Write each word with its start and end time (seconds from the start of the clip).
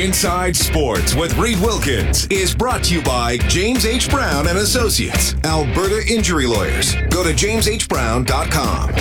Inside 0.00 0.56
Sports 0.56 1.14
with 1.14 1.36
Reed 1.36 1.60
Wilkins 1.60 2.26
is 2.28 2.54
brought 2.54 2.82
to 2.84 2.94
you 2.94 3.02
by 3.02 3.36
James 3.48 3.84
H. 3.84 4.08
Brown 4.08 4.46
and 4.46 4.56
Associates, 4.56 5.34
Alberta 5.44 6.02
Injury 6.10 6.46
Lawyers. 6.46 6.94
Go 7.10 7.22
to 7.22 7.34
jamesｈbrown.com. 7.34 8.94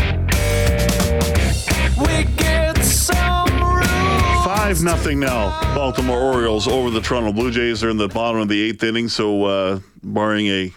Five 4.43 4.83
nothing 4.83 5.21
now. 5.21 5.73
Baltimore 5.73 6.19
Orioles 6.19 6.67
over 6.67 6.89
the 6.89 6.99
Toronto 6.99 7.31
Blue 7.31 7.49
Jays. 7.49 7.79
They're 7.79 7.89
in 7.91 7.95
the 7.95 8.09
bottom 8.09 8.41
of 8.41 8.49
the 8.49 8.61
eighth 8.61 8.83
inning, 8.83 9.07
so 9.07 9.45
uh, 9.45 9.79
barring 10.03 10.47
a 10.47 10.73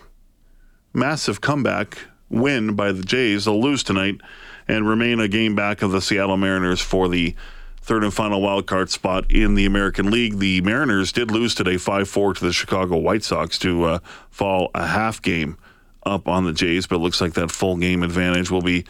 massive 0.94 1.40
comeback 1.40 1.98
win 2.30 2.76
by 2.76 2.92
the 2.92 3.02
Jays, 3.02 3.46
they'll 3.46 3.60
lose 3.60 3.82
tonight 3.82 4.20
and 4.68 4.88
remain 4.88 5.18
a 5.18 5.26
game 5.26 5.56
back 5.56 5.82
of 5.82 5.90
the 5.90 6.00
Seattle 6.00 6.36
Mariners 6.36 6.80
for 6.80 7.08
the 7.08 7.34
third 7.82 8.04
and 8.04 8.14
final 8.14 8.40
wild 8.40 8.66
card 8.66 8.90
spot 8.90 9.30
in 9.30 9.54
the 9.54 9.66
American 9.66 10.10
League. 10.10 10.38
The 10.38 10.60
Mariners 10.62 11.12
did 11.12 11.30
lose 11.30 11.54
today 11.54 11.76
5 11.76 12.08
4 12.08 12.34
to 12.34 12.44
the 12.44 12.52
Chicago 12.52 12.96
White 12.96 13.24
Sox 13.24 13.58
to 13.58 13.84
uh, 13.84 13.98
fall 14.30 14.70
a 14.74 14.86
half 14.86 15.20
game 15.20 15.58
up 16.04 16.26
on 16.26 16.44
the 16.44 16.52
Jays, 16.52 16.86
but 16.86 16.96
it 16.96 17.00
looks 17.00 17.20
like 17.20 17.34
that 17.34 17.50
full 17.50 17.76
game 17.76 18.02
advantage 18.02 18.50
will 18.50 18.62
be 18.62 18.84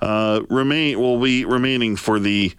uh, 0.00 0.42
remain 0.48 0.98
will 0.98 1.20
be 1.20 1.44
remaining 1.44 1.96
for 1.96 2.18
the 2.18 2.52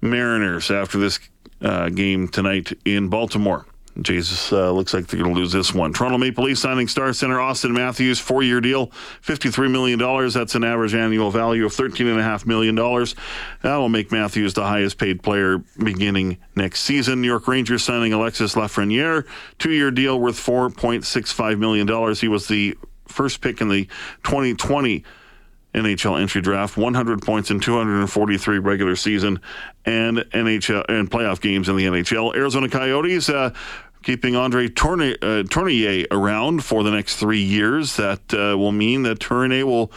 Mariners 0.00 0.70
after 0.70 0.98
this 0.98 1.18
uh, 1.60 1.88
game 1.88 2.28
tonight 2.28 2.72
in 2.84 3.08
Baltimore. 3.08 3.66
Jesus 4.00 4.52
uh, 4.52 4.72
looks 4.72 4.92
like 4.92 5.06
they're 5.06 5.20
going 5.20 5.34
to 5.34 5.40
lose 5.40 5.52
this 5.52 5.72
one. 5.72 5.92
Toronto 5.92 6.18
Maple 6.18 6.44
Leafs 6.44 6.60
signing 6.60 6.88
star 6.88 7.12
center 7.12 7.36
Auston 7.36 7.70
Matthews, 7.72 8.18
four 8.18 8.42
year 8.42 8.60
deal, 8.60 8.88
$53 9.22 9.70
million. 9.70 9.98
That's 10.30 10.54
an 10.54 10.64
average 10.64 10.94
annual 10.94 11.30
value 11.30 11.64
of 11.64 11.72
$13.5 11.72 12.46
million. 12.46 12.74
That 12.74 13.76
will 13.76 13.88
make 13.88 14.10
Matthews 14.10 14.54
the 14.54 14.64
highest 14.64 14.98
paid 14.98 15.22
player 15.22 15.58
beginning 15.78 16.38
next 16.56 16.80
season. 16.80 17.20
New 17.20 17.28
York 17.28 17.46
Rangers 17.46 17.84
signing 17.84 18.12
Alexis 18.12 18.54
Lafreniere, 18.54 19.26
two 19.58 19.70
year 19.70 19.90
deal 19.90 20.18
worth 20.18 20.36
$4.65 20.36 21.58
million. 21.58 22.14
He 22.16 22.28
was 22.28 22.48
the 22.48 22.76
first 23.06 23.40
pick 23.40 23.60
in 23.60 23.68
the 23.68 23.84
2020 24.24 25.04
NHL 25.74 26.20
entry 26.20 26.40
draft, 26.40 26.76
100 26.76 27.22
points 27.22 27.50
in 27.50 27.60
243 27.60 28.58
regular 28.58 28.96
season 28.96 29.40
and 29.84 30.18
NHL 30.18 30.84
and 30.88 31.10
playoff 31.10 31.40
games 31.40 31.68
in 31.68 31.76
the 31.76 31.84
NHL. 31.84 32.34
Arizona 32.36 32.68
Coyotes 32.68 33.28
uh, 33.28 33.52
keeping 34.02 34.36
Andre 34.36 34.68
Tourigny, 34.68 35.14
uh, 35.14 35.42
Tourigny 35.44 36.06
around 36.10 36.64
for 36.64 36.82
the 36.82 36.90
next 36.90 37.16
three 37.16 37.42
years. 37.42 37.96
That 37.96 38.20
uh, 38.32 38.56
will 38.56 38.72
mean 38.72 39.02
that 39.02 39.18
Tourigny 39.18 39.64
will 39.64 39.90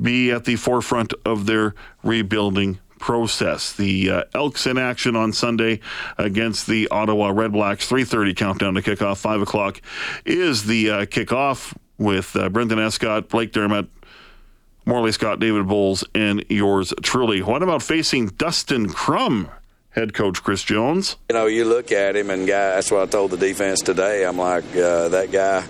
be 0.00 0.30
at 0.30 0.44
the 0.44 0.56
forefront 0.56 1.12
of 1.24 1.46
their 1.46 1.74
rebuilding 2.02 2.78
process. 2.98 3.72
The 3.72 4.10
uh, 4.10 4.24
Elks 4.34 4.66
in 4.66 4.78
action 4.78 5.16
on 5.16 5.32
Sunday 5.32 5.80
against 6.16 6.66
the 6.66 6.88
Ottawa 6.88 7.32
Redblacks. 7.32 7.88
3:30 7.88 8.36
countdown 8.36 8.74
to 8.74 8.82
kickoff. 8.82 9.18
Five 9.18 9.42
o'clock 9.42 9.80
is 10.24 10.64
the 10.64 10.90
uh, 10.90 11.04
kickoff 11.06 11.76
with 11.98 12.34
uh, 12.36 12.48
Brendan 12.48 12.78
Escott, 12.78 13.28
Blake 13.28 13.52
Dermott, 13.52 13.88
Morley 14.86 15.12
Scott, 15.12 15.40
David 15.40 15.66
Bowles, 15.66 16.04
and 16.14 16.44
yours 16.48 16.92
truly. 17.02 17.42
What 17.42 17.62
about 17.62 17.82
facing 17.82 18.28
Dustin 18.28 18.88
Crum? 18.88 19.48
Head 19.90 20.12
coach 20.12 20.42
Chris 20.42 20.62
Jones. 20.62 21.16
You 21.30 21.34
know, 21.34 21.46
you 21.46 21.64
look 21.64 21.92
at 21.92 22.16
him, 22.16 22.28
and 22.28 22.46
guy. 22.46 22.74
That's 22.74 22.90
what 22.90 23.02
I 23.02 23.06
told 23.06 23.30
the 23.30 23.36
defense 23.36 23.80
today. 23.80 24.26
I'm 24.26 24.36
like, 24.36 24.64
uh, 24.76 25.08
that 25.08 25.30
guy. 25.30 25.64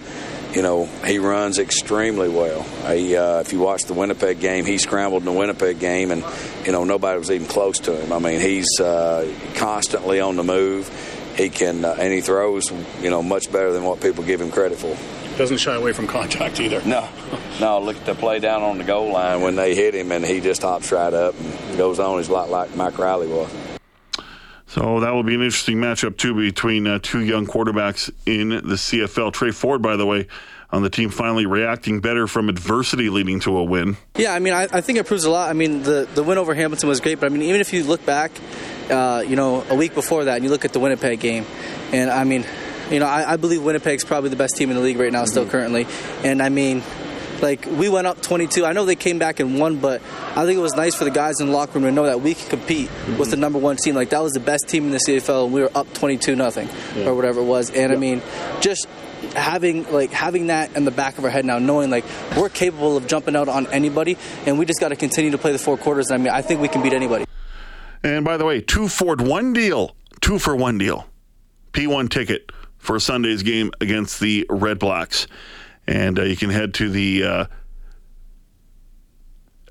You 0.52 0.62
know, 0.62 0.86
he 1.04 1.18
runs 1.18 1.58
extremely 1.58 2.28
well. 2.28 2.62
He, 2.86 3.16
uh, 3.16 3.40
if 3.40 3.52
you 3.52 3.58
watch 3.58 3.84
the 3.84 3.92
Winnipeg 3.92 4.38
game, 4.38 4.64
he 4.64 4.78
scrambled 4.78 5.22
in 5.22 5.26
the 5.26 5.38
Winnipeg 5.38 5.80
game, 5.80 6.12
and 6.12 6.24
you 6.64 6.72
know 6.72 6.84
nobody 6.84 7.18
was 7.18 7.30
even 7.30 7.46
close 7.48 7.80
to 7.80 7.96
him. 8.00 8.12
I 8.12 8.18
mean, 8.20 8.40
he's 8.40 8.80
uh, 8.80 9.30
constantly 9.56 10.20
on 10.20 10.36
the 10.36 10.44
move. 10.44 10.88
He 11.36 11.50
can, 11.50 11.84
uh, 11.84 11.96
and 11.98 12.12
he 12.12 12.20
throws, 12.20 12.70
you 13.02 13.10
know, 13.10 13.20
much 13.22 13.50
better 13.50 13.72
than 13.72 13.82
what 13.82 14.00
people 14.00 14.22
give 14.22 14.40
him 14.40 14.52
credit 14.52 14.78
for 14.78 14.96
doesn't 15.36 15.58
shy 15.58 15.74
away 15.74 15.92
from 15.92 16.06
contact 16.06 16.60
either. 16.60 16.82
No, 16.84 17.08
no. 17.60 17.80
Look 17.80 17.96
at 17.96 18.06
the 18.06 18.14
play 18.14 18.38
down 18.38 18.62
on 18.62 18.78
the 18.78 18.84
goal 18.84 19.12
line 19.12 19.40
when 19.40 19.56
they 19.56 19.74
hit 19.74 19.94
him, 19.94 20.12
and 20.12 20.24
he 20.24 20.40
just 20.40 20.62
hops 20.62 20.92
right 20.92 21.12
up 21.12 21.34
and 21.38 21.76
goes 21.76 21.98
on. 21.98 22.18
He's 22.18 22.28
a 22.28 22.32
lot 22.32 22.50
like 22.50 22.74
Mike 22.76 22.98
Reilly 22.98 23.28
was. 23.28 23.50
So 24.66 25.00
that 25.00 25.10
will 25.10 25.22
be 25.22 25.34
an 25.34 25.42
interesting 25.42 25.76
matchup 25.76 26.16
too 26.16 26.34
between 26.34 26.86
uh, 26.86 26.98
two 27.00 27.20
young 27.20 27.46
quarterbacks 27.46 28.10
in 28.26 28.48
the 28.48 28.74
CFL. 28.74 29.32
Tre 29.32 29.52
Ford, 29.52 29.82
by 29.82 29.94
the 29.94 30.04
way, 30.04 30.26
on 30.70 30.82
the 30.82 30.90
team 30.90 31.10
finally 31.10 31.46
reacting 31.46 32.00
better 32.00 32.26
from 32.26 32.48
adversity 32.48 33.08
leading 33.08 33.38
to 33.40 33.56
a 33.56 33.62
win. 33.62 33.96
Yeah, 34.16 34.34
I 34.34 34.40
mean, 34.40 34.52
I, 34.52 34.64
I 34.64 34.80
think 34.80 34.98
it 34.98 35.06
proves 35.06 35.24
a 35.24 35.30
lot. 35.30 35.48
I 35.48 35.52
mean, 35.52 35.84
the 35.84 36.08
the 36.14 36.24
win 36.24 36.38
over 36.38 36.54
Hamilton 36.54 36.88
was 36.88 37.00
great, 37.00 37.20
but 37.20 37.26
I 37.26 37.28
mean, 37.28 37.42
even 37.42 37.60
if 37.60 37.72
you 37.72 37.84
look 37.84 38.04
back, 38.04 38.32
uh, 38.90 39.22
you 39.24 39.36
know, 39.36 39.64
a 39.70 39.76
week 39.76 39.94
before 39.94 40.24
that, 40.24 40.34
and 40.36 40.44
you 40.44 40.50
look 40.50 40.64
at 40.64 40.72
the 40.72 40.80
Winnipeg 40.80 41.20
game, 41.20 41.46
and 41.92 42.10
I 42.10 42.24
mean, 42.24 42.44
you 42.90 42.98
know, 42.98 43.06
I, 43.06 43.32
I, 43.32 43.36
believe 43.36 43.62
Winnipeg's 43.62 44.04
probably 44.04 44.30
the 44.30 44.36
best 44.36 44.56
team 44.56 44.70
in 44.70 44.76
the 44.76 44.82
league 44.82 44.98
right 44.98 45.12
now, 45.12 45.22
mm-hmm. 45.22 45.30
still 45.30 45.46
currently. 45.46 45.86
And 46.22 46.42
I 46.42 46.48
mean, 46.48 46.82
like 47.40 47.66
we 47.66 47.88
went 47.88 48.06
up 48.06 48.20
22. 48.22 48.64
I 48.64 48.72
know 48.72 48.84
they 48.84 48.96
came 48.96 49.18
back 49.18 49.40
and 49.40 49.58
won, 49.58 49.78
but 49.78 50.00
I 50.30 50.44
think 50.44 50.56
it 50.56 50.62
was 50.62 50.74
nice 50.74 50.94
for 50.94 51.04
the 51.04 51.10
guys 51.10 51.40
in 51.40 51.48
the 51.48 51.52
locker 51.52 51.74
room 51.74 51.84
to 51.84 51.92
know 51.92 52.06
that 52.06 52.20
we 52.20 52.34
can 52.34 52.48
compete 52.48 52.88
mm-hmm. 52.88 53.18
with 53.18 53.30
the 53.30 53.36
number 53.36 53.58
one 53.58 53.76
team. 53.76 53.94
Like 53.94 54.10
that 54.10 54.22
was 54.22 54.32
the 54.32 54.40
best 54.40 54.68
team 54.68 54.84
in 54.84 54.90
the 54.90 54.98
CFL, 54.98 55.44
and 55.44 55.54
we 55.54 55.60
were 55.60 55.70
up 55.74 55.92
22 55.94 56.36
nothing 56.36 56.68
yeah. 56.96 57.06
or 57.06 57.14
whatever 57.14 57.40
it 57.40 57.44
was. 57.44 57.70
And 57.70 57.90
yeah. 57.90 57.96
I 57.96 58.00
mean, 58.00 58.22
just 58.60 58.86
having 59.34 59.90
like 59.92 60.10
having 60.10 60.48
that 60.48 60.76
in 60.76 60.84
the 60.84 60.90
back 60.90 61.18
of 61.18 61.24
our 61.24 61.30
head 61.30 61.44
now, 61.44 61.58
knowing 61.58 61.90
like 61.90 62.04
we're 62.36 62.48
capable 62.48 62.96
of 62.96 63.06
jumping 63.06 63.36
out 63.36 63.48
on 63.48 63.66
anybody, 63.68 64.16
and 64.46 64.58
we 64.58 64.64
just 64.64 64.80
got 64.80 64.88
to 64.88 64.96
continue 64.96 65.30
to 65.30 65.38
play 65.38 65.52
the 65.52 65.58
four 65.58 65.76
quarters. 65.76 66.10
I 66.10 66.16
mean, 66.16 66.28
I 66.28 66.42
think 66.42 66.60
we 66.60 66.68
can 66.68 66.82
beat 66.82 66.92
anybody. 66.92 67.24
And 68.02 68.24
by 68.24 68.36
the 68.36 68.44
way, 68.44 68.60
two 68.60 68.88
Ford 68.88 69.20
one 69.20 69.52
deal, 69.54 69.96
two 70.20 70.38
for 70.38 70.54
one 70.54 70.76
deal, 70.76 71.06
P1 71.72 72.10
ticket 72.10 72.50
for 72.84 73.00
Sunday's 73.00 73.42
game 73.42 73.72
against 73.80 74.20
the 74.20 74.46
Red 74.50 74.78
Blacks. 74.78 75.26
And 75.86 76.18
uh, 76.18 76.24
you 76.24 76.36
can 76.36 76.50
head 76.50 76.74
to 76.74 76.90
the 76.90 77.24
uh, 77.24 77.46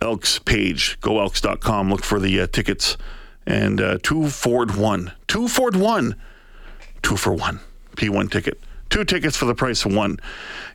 Elks 0.01 0.39
page, 0.39 0.99
goelks.com, 0.99 1.91
look 1.91 2.03
for 2.03 2.19
the 2.19 2.41
uh, 2.41 2.47
tickets. 2.47 2.97
And 3.45 3.79
uh, 3.79 3.99
two 4.01 4.29
Ford 4.29 4.75
one, 4.75 5.11
two 5.27 5.47
Ford 5.47 5.75
one, 5.75 6.15
two 7.01 7.17
for 7.17 7.33
one, 7.33 7.59
P1 7.95 8.31
ticket. 8.31 8.59
Two 8.89 9.03
tickets 9.03 9.35
for 9.35 9.43
the 9.45 9.55
price 9.55 9.83
of 9.85 9.95
one 9.95 10.19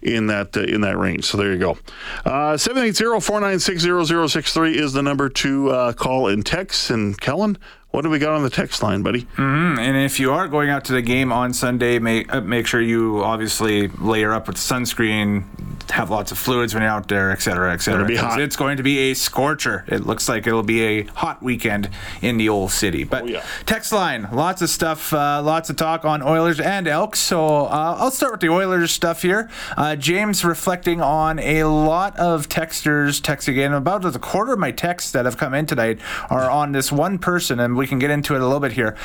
in 0.02 0.26
that 0.26 0.56
uh, 0.56 0.62
in 0.62 0.80
that 0.80 0.98
range. 0.98 1.24
So 1.24 1.38
there 1.38 1.52
you 1.52 1.58
go. 1.58 1.78
Uh, 2.24 2.54
780-496-0063 2.54 4.74
is 4.74 4.92
the 4.92 5.02
number 5.02 5.28
to 5.28 5.94
call 5.96 6.26
and 6.26 6.44
text. 6.44 6.90
And 6.90 7.16
Kellen, 7.20 7.56
what 7.90 8.02
do 8.02 8.10
we 8.10 8.18
got 8.18 8.34
on 8.34 8.42
the 8.42 8.50
text 8.50 8.82
line, 8.82 9.02
buddy? 9.02 9.22
Mm-hmm. 9.22 9.78
And 9.78 9.96
if 9.96 10.20
you 10.20 10.32
are 10.32 10.46
going 10.46 10.68
out 10.68 10.84
to 10.86 10.92
the 10.92 11.02
game 11.02 11.32
on 11.32 11.52
Sunday, 11.54 11.98
make 11.98 12.32
uh, 12.32 12.40
make 12.42 12.66
sure 12.66 12.80
you 12.80 13.24
obviously 13.24 13.88
layer 13.88 14.32
up 14.34 14.46
with 14.46 14.56
sunscreen, 14.56 15.44
have 15.90 16.10
lots 16.10 16.30
of 16.30 16.36
fluids 16.36 16.74
when 16.74 16.82
you're 16.82 16.92
out 16.92 17.08
there, 17.08 17.30
et 17.30 17.40
cetera, 17.40 17.72
et 17.72 17.80
cetera. 17.80 18.04
Be 18.04 18.16
hot. 18.16 18.42
It's 18.42 18.56
going 18.56 18.76
to 18.76 18.82
be 18.82 19.10
a 19.10 19.14
scorcher. 19.14 19.86
It 19.88 20.04
looks 20.06 20.28
like 20.28 20.46
it'll 20.46 20.62
be 20.62 20.82
a 20.82 21.02
hot 21.04 21.42
weekend 21.42 21.88
in 22.20 22.36
the 22.36 22.50
old 22.50 22.72
city. 22.72 23.04
But 23.04 23.22
oh, 23.22 23.26
yeah. 23.26 23.44
text 23.64 23.90
line, 23.90 24.28
lots 24.32 24.60
of 24.60 24.68
stuff, 24.68 25.14
uh, 25.14 25.42
lots 25.42 25.70
of 25.70 25.76
talk 25.76 26.04
on 26.04 26.22
Oilers 26.22 26.60
and 26.60 26.86
Elks. 26.86 27.20
So 27.20 27.64
uh, 27.66 27.96
I'll 27.98 28.10
start 28.10 28.32
with 28.32 28.40
the 28.42 28.50
Oilers 28.50 28.90
stuff 28.90 29.22
here. 29.22 29.48
Uh, 29.78 29.96
James 29.96 30.44
reflecting 30.44 31.00
on 31.00 31.38
a 31.38 31.64
lot 31.64 32.18
of 32.18 32.50
texters 32.50 33.22
texting 33.22 33.56
in. 33.56 33.72
About 33.72 34.04
a 34.04 34.18
quarter 34.18 34.52
of 34.52 34.58
my 34.58 34.72
texts 34.72 35.10
that 35.12 35.24
have 35.24 35.38
come 35.38 35.54
in 35.54 35.64
tonight 35.64 36.00
are 36.28 36.50
on 36.50 36.72
this 36.72 36.92
one 36.92 37.18
person, 37.18 37.58
and 37.58 37.77
we 37.78 37.86
can 37.86 37.98
get 37.98 38.10
into 38.10 38.34
it 38.34 38.40
a 38.40 38.44
little 38.44 38.60
bit 38.60 38.72
here. 38.72 38.96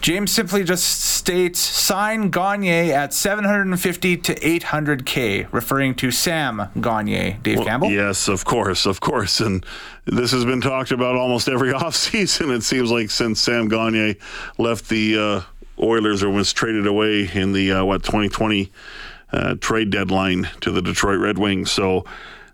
James 0.00 0.32
simply 0.32 0.64
just 0.64 0.84
states 0.84 1.60
sign 1.60 2.30
Gagner 2.30 2.92
at 2.92 3.14
750 3.14 4.16
to 4.16 4.34
800k, 4.34 5.46
referring 5.52 5.94
to 5.96 6.10
Sam 6.10 6.68
Gagner. 6.80 7.38
Dave 7.42 7.58
well, 7.58 7.66
Campbell. 7.66 7.90
Yes, 7.90 8.26
of 8.26 8.44
course, 8.44 8.86
of 8.86 9.00
course, 9.00 9.40
and 9.40 9.64
this 10.06 10.32
has 10.32 10.44
been 10.44 10.60
talked 10.60 10.90
about 10.90 11.14
almost 11.14 11.48
every 11.48 11.72
offseason. 11.72 12.54
It 12.56 12.62
seems 12.62 12.90
like 12.90 13.10
since 13.10 13.40
Sam 13.40 13.68
Gagner 13.68 14.14
left 14.58 14.88
the 14.88 15.18
uh, 15.18 15.82
Oilers 15.82 16.22
or 16.22 16.30
was 16.30 16.52
traded 16.52 16.86
away 16.86 17.30
in 17.32 17.52
the 17.52 17.72
uh, 17.72 17.84
what 17.84 18.02
2020 18.02 18.72
uh, 19.32 19.54
trade 19.60 19.90
deadline 19.90 20.48
to 20.60 20.70
the 20.70 20.82
Detroit 20.82 21.20
Red 21.20 21.38
Wings. 21.38 21.70
So. 21.70 22.04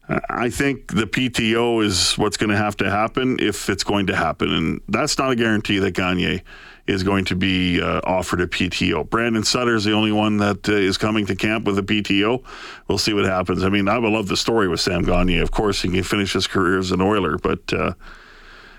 I 0.09 0.49
think 0.49 0.95
the 0.95 1.07
PTO 1.07 1.85
is 1.85 2.17
what's 2.17 2.39
going 2.39 2.51
to 2.51 2.57
have 2.57 2.77
to 2.79 2.91
happen 2.91 3.39
if 3.41 3.69
it's 3.69 3.85
going 3.85 4.07
to 4.07 4.17
happen. 4.17 4.53
And 4.53 4.81
that's 4.89 5.19
not 5.19 5.33
a 5.33 5.37
guarantee 5.37 5.79
that 5.81 5.91
Gagner 5.91 6.41
is 6.87 7.03
going 7.03 7.27
to 7.27 7.37
be 7.37 7.83
uh, 7.83 8.01
offered 8.05 8.41
a 8.41 8.47
PTO. 8.47 9.09
Brandon 9.09 9.45
Sutter 9.45 9.75
is 9.75 9.85
the 9.85 9.93
only 9.93 10.11
one 10.11 10.39
that 10.39 10.67
uh, 10.67 10.73
is 10.73 10.97
coming 10.97 11.27
to 11.27 11.37
camp 11.37 11.67
with 11.67 11.79
a 11.79 11.83
PTO. 11.83 12.43
We'll 12.89 12.97
see 12.97 13.13
what 13.13 13.27
happens. 13.27 13.63
I 13.63 13.69
mean, 13.69 13.87
I 13.87 13.99
would 13.99 14.11
love 14.11 14.29
the 14.29 14.37
story 14.39 14.67
with 14.67 14.81
Sam 14.81 15.03
Gagner. 15.03 15.43
Of 15.43 15.51
course, 15.51 15.83
he 15.83 15.91
can 15.91 16.03
finish 16.03 16.33
his 16.33 16.47
career 16.47 16.79
as 16.79 16.91
an 16.91 17.03
Oiler. 17.03 17.37
But 17.37 17.71
uh, 17.75 17.93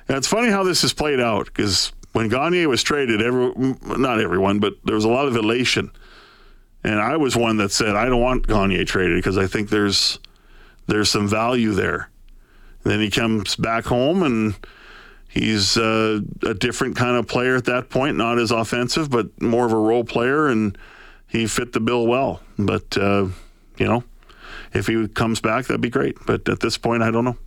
it's 0.08 0.28
funny 0.28 0.50
how 0.50 0.64
this 0.64 0.82
has 0.82 0.94
played 0.94 1.20
out 1.20 1.46
because 1.46 1.94
when 2.14 2.30
Gagner 2.30 2.68
was 2.68 2.82
traded, 2.82 3.22
every, 3.22 3.54
not 4.00 4.20
everyone, 4.20 4.60
but 4.60 4.74
there 4.84 4.96
was 4.96 5.06
a 5.06 5.10
lot 5.10 5.28
of 5.28 5.36
elation. 5.36 5.92
And 6.84 7.00
I 7.00 7.18
was 7.18 7.36
one 7.36 7.58
that 7.58 7.72
said, 7.72 7.96
I 7.96 8.06
don't 8.06 8.22
want 8.22 8.48
Gagner 8.48 8.84
traded 8.86 9.18
because 9.20 9.38
I 9.38 9.46
think 9.46 9.70
there's 9.70 10.18
there's 10.90 11.10
some 11.10 11.28
value 11.28 11.74
there. 11.74 12.10
then 12.84 13.00
he 13.00 13.10
comes 13.10 13.56
back 13.56 13.86
home 13.86 14.24
and 14.24 14.56
he's 15.28 15.78
uh, 15.78 16.20
a 16.44 16.54
different 16.54 16.96
kind 16.96 17.16
of 17.16 17.28
player 17.28 17.56
at 17.56 17.66
that 17.66 17.90
point, 17.90 18.18
not 18.18 18.40
as 18.40 18.52
offensive, 18.52 19.10
but 19.10 19.42
more 19.42 19.66
of 19.66 19.72
a 19.72 19.78
role 19.78 20.04
player, 20.04 20.48
and 20.48 20.78
he 21.28 21.46
fit 21.46 21.74
the 21.74 21.80
bill 21.80 22.08
well. 22.08 22.42
But, 22.58 22.98
uh, 22.98 23.28
you 23.78 23.86
know, 23.86 24.04
if 24.74 24.88
he 24.88 25.08
comes 25.08 25.40
back, 25.40 25.68
that'd 25.68 25.82
be 25.82 25.90
great. 25.90 26.18
But 26.26 26.50
at 26.50 26.60
this 26.60 26.78
point, 26.78 27.04
I 27.04 27.12
don't 27.12 27.26
know. 27.26 27.38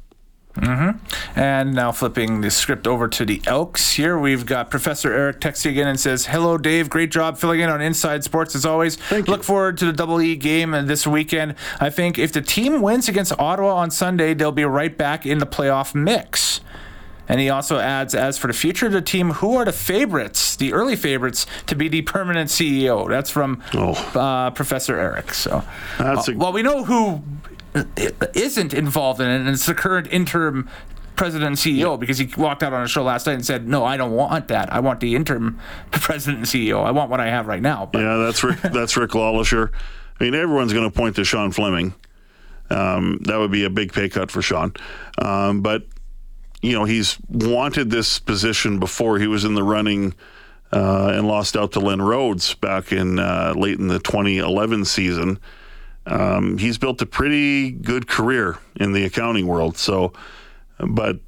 Mm-hmm. 0.56 1.38
And 1.38 1.74
now 1.74 1.92
flipping 1.92 2.42
the 2.42 2.50
script 2.50 2.86
over 2.86 3.08
to 3.08 3.24
the 3.24 3.40
Elks 3.46 3.92
here, 3.92 4.18
we've 4.18 4.44
got 4.44 4.70
Professor 4.70 5.12
Eric 5.12 5.40
texting 5.40 5.70
again 5.70 5.88
and 5.88 5.98
says, 5.98 6.26
"Hello, 6.26 6.58
Dave. 6.58 6.90
Great 6.90 7.10
job 7.10 7.38
filling 7.38 7.60
in 7.60 7.70
on 7.70 7.80
Inside 7.80 8.22
Sports 8.22 8.54
as 8.54 8.66
always. 8.66 8.96
Thank 8.96 9.28
Look 9.28 9.38
you. 9.40 9.44
forward 9.44 9.78
to 9.78 9.86
the 9.86 9.92
Double 9.94 10.20
E 10.20 10.36
game 10.36 10.72
this 10.86 11.06
weekend. 11.06 11.54
I 11.80 11.88
think 11.88 12.18
if 12.18 12.32
the 12.32 12.42
team 12.42 12.82
wins 12.82 13.08
against 13.08 13.32
Ottawa 13.38 13.76
on 13.76 13.90
Sunday, 13.90 14.34
they'll 14.34 14.52
be 14.52 14.64
right 14.66 14.96
back 14.96 15.24
in 15.24 15.38
the 15.38 15.46
playoff 15.46 15.94
mix." 15.94 16.60
And 17.28 17.40
he 17.40 17.48
also 17.48 17.78
adds, 17.78 18.14
as 18.14 18.36
for 18.36 18.48
the 18.48 18.52
future 18.52 18.84
of 18.86 18.92
the 18.92 19.00
team, 19.00 19.30
who 19.30 19.56
are 19.56 19.64
the 19.64 19.72
favorites, 19.72 20.54
the 20.56 20.72
early 20.74 20.96
favorites, 20.96 21.46
to 21.66 21.74
be 21.76 21.88
the 21.88 22.02
permanent 22.02 22.50
CEO? 22.50 23.08
That's 23.08 23.30
from 23.30 23.62
Oh. 23.74 23.92
uh, 24.14 24.50
Professor 24.50 24.98
Eric. 24.98 25.32
So, 25.32 25.62
That's 25.98 26.28
uh, 26.28 26.32
a- 26.32 26.36
well, 26.36 26.52
we 26.52 26.62
know 26.62 26.84
who 26.84 27.22
isn't 27.74 28.74
involved 28.74 29.20
in 29.20 29.28
it, 29.28 29.40
and 29.40 29.48
it's 29.48 29.66
the 29.66 29.74
current 29.74 30.08
interim 30.10 30.68
president 31.16 31.46
and 31.48 31.56
CEO 31.56 31.98
because 31.98 32.18
he 32.18 32.28
walked 32.36 32.62
out 32.62 32.72
on 32.72 32.82
a 32.82 32.88
show 32.88 33.02
last 33.02 33.26
night 33.26 33.34
and 33.34 33.46
said, 33.46 33.68
"No, 33.68 33.84
I 33.84 33.96
don't 33.96 34.12
want 34.12 34.48
that. 34.48 34.72
I 34.72 34.80
want 34.80 35.00
the 35.00 35.14
interim 35.14 35.58
president 35.90 36.38
and 36.38 36.46
CEO. 36.46 36.84
I 36.84 36.90
want 36.90 37.10
what 37.10 37.20
I 37.20 37.28
have 37.28 37.46
right 37.46 37.62
now." 37.62 37.88
But 37.92 38.00
Yeah, 38.00 38.16
that's 38.16 38.42
Rick, 38.44 38.60
that's 38.72 38.96
Rick 38.96 39.12
LeLacheur. 39.12 39.70
I 40.20 40.24
mean, 40.24 40.34
everyone's 40.34 40.72
going 40.72 40.90
to 40.90 40.96
point 40.96 41.16
to 41.16 41.24
Sean 41.24 41.50
Fleming. 41.50 41.94
Um, 42.70 43.18
that 43.24 43.38
would 43.38 43.50
be 43.50 43.64
a 43.64 43.70
big 43.70 43.92
pay 43.92 44.08
cut 44.08 44.30
for 44.30 44.40
Sean. 44.40 44.72
Um, 45.18 45.60
but, 45.60 45.84
you 46.62 46.72
know, 46.72 46.84
he's 46.84 47.18
wanted 47.28 47.90
this 47.90 48.18
position 48.18 48.78
before. 48.78 49.18
He 49.18 49.26
was 49.26 49.44
in 49.44 49.54
the 49.54 49.62
running 49.62 50.14
uh, 50.72 51.12
and 51.14 51.26
lost 51.26 51.56
out 51.56 51.72
to 51.72 51.80
Len 51.80 52.00
Rhodes 52.00 52.54
back 52.54 52.92
in 52.92 53.18
uh, 53.18 53.52
late 53.56 53.78
in 53.78 53.88
the 53.88 53.98
2011 53.98 54.84
season. 54.84 55.38
Um, 56.06 56.58
he's 56.58 56.78
built 56.78 57.00
a 57.02 57.06
pretty 57.06 57.70
good 57.70 58.08
career 58.08 58.58
in 58.76 58.92
the 58.92 59.04
accounting 59.04 59.46
world. 59.46 59.76
So, 59.76 60.12
but 60.78 61.18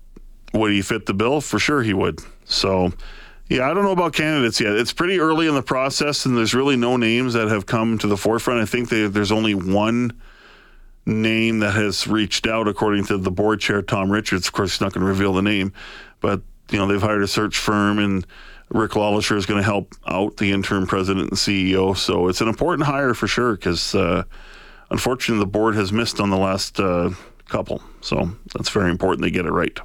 would 0.52 0.72
he 0.72 0.82
fit 0.82 1.06
the 1.06 1.14
bill? 1.14 1.40
For 1.40 1.58
sure 1.58 1.82
he 1.82 1.94
would. 1.94 2.20
So, 2.44 2.92
yeah, 3.48 3.70
I 3.70 3.74
don't 3.74 3.84
know 3.84 3.92
about 3.92 4.14
candidates 4.14 4.60
yet. 4.60 4.74
It's 4.74 4.92
pretty 4.92 5.20
early 5.20 5.46
in 5.46 5.54
the 5.54 5.62
process, 5.62 6.26
and 6.26 6.36
there's 6.36 6.54
really 6.54 6.76
no 6.76 6.96
names 6.96 7.34
that 7.34 7.48
have 7.48 7.66
come 7.66 7.98
to 7.98 8.06
the 8.06 8.16
forefront. 8.16 8.60
I 8.60 8.64
think 8.64 8.88
they, 8.88 9.06
there's 9.06 9.32
only 9.32 9.54
one 9.54 10.12
name 11.06 11.58
that 11.60 11.72
has 11.74 12.06
reached 12.06 12.46
out, 12.46 12.68
according 12.68 13.04
to 13.04 13.18
the 13.18 13.30
board 13.30 13.60
chair, 13.60 13.82
Tom 13.82 14.10
Richards. 14.10 14.46
Of 14.46 14.52
course, 14.52 14.72
he's 14.72 14.80
not 14.80 14.92
going 14.92 15.02
to 15.02 15.08
reveal 15.08 15.34
the 15.34 15.42
name, 15.42 15.72
but 16.20 16.40
you 16.70 16.78
know 16.78 16.86
they've 16.86 17.02
hired 17.02 17.22
a 17.22 17.28
search 17.28 17.58
firm, 17.58 17.98
and 17.98 18.26
Rick 18.70 18.92
LeLacheur 18.92 19.36
is 19.36 19.46
going 19.46 19.60
to 19.60 19.64
help 19.64 19.94
out 20.06 20.38
the 20.38 20.50
interim 20.50 20.86
president 20.86 21.28
and 21.28 21.38
CEO. 21.38 21.96
So 21.96 22.28
it's 22.28 22.40
an 22.40 22.48
important 22.48 22.86
hire 22.86 23.12
for 23.12 23.26
sure, 23.26 23.52
because 23.52 23.94
uh, 23.94 24.24
unfortunately 24.94 25.42
the 25.44 25.50
board 25.50 25.74
has 25.74 25.92
missed 25.92 26.20
on 26.20 26.30
the 26.30 26.36
last 26.36 26.78
uh, 26.78 27.10
couple. 27.48 27.82
So 28.00 28.30
that's 28.54 28.68
very 28.68 28.92
important 28.92 29.22
they 29.22 29.30
get 29.32 29.44
it 29.44 29.50
right. 29.50 29.76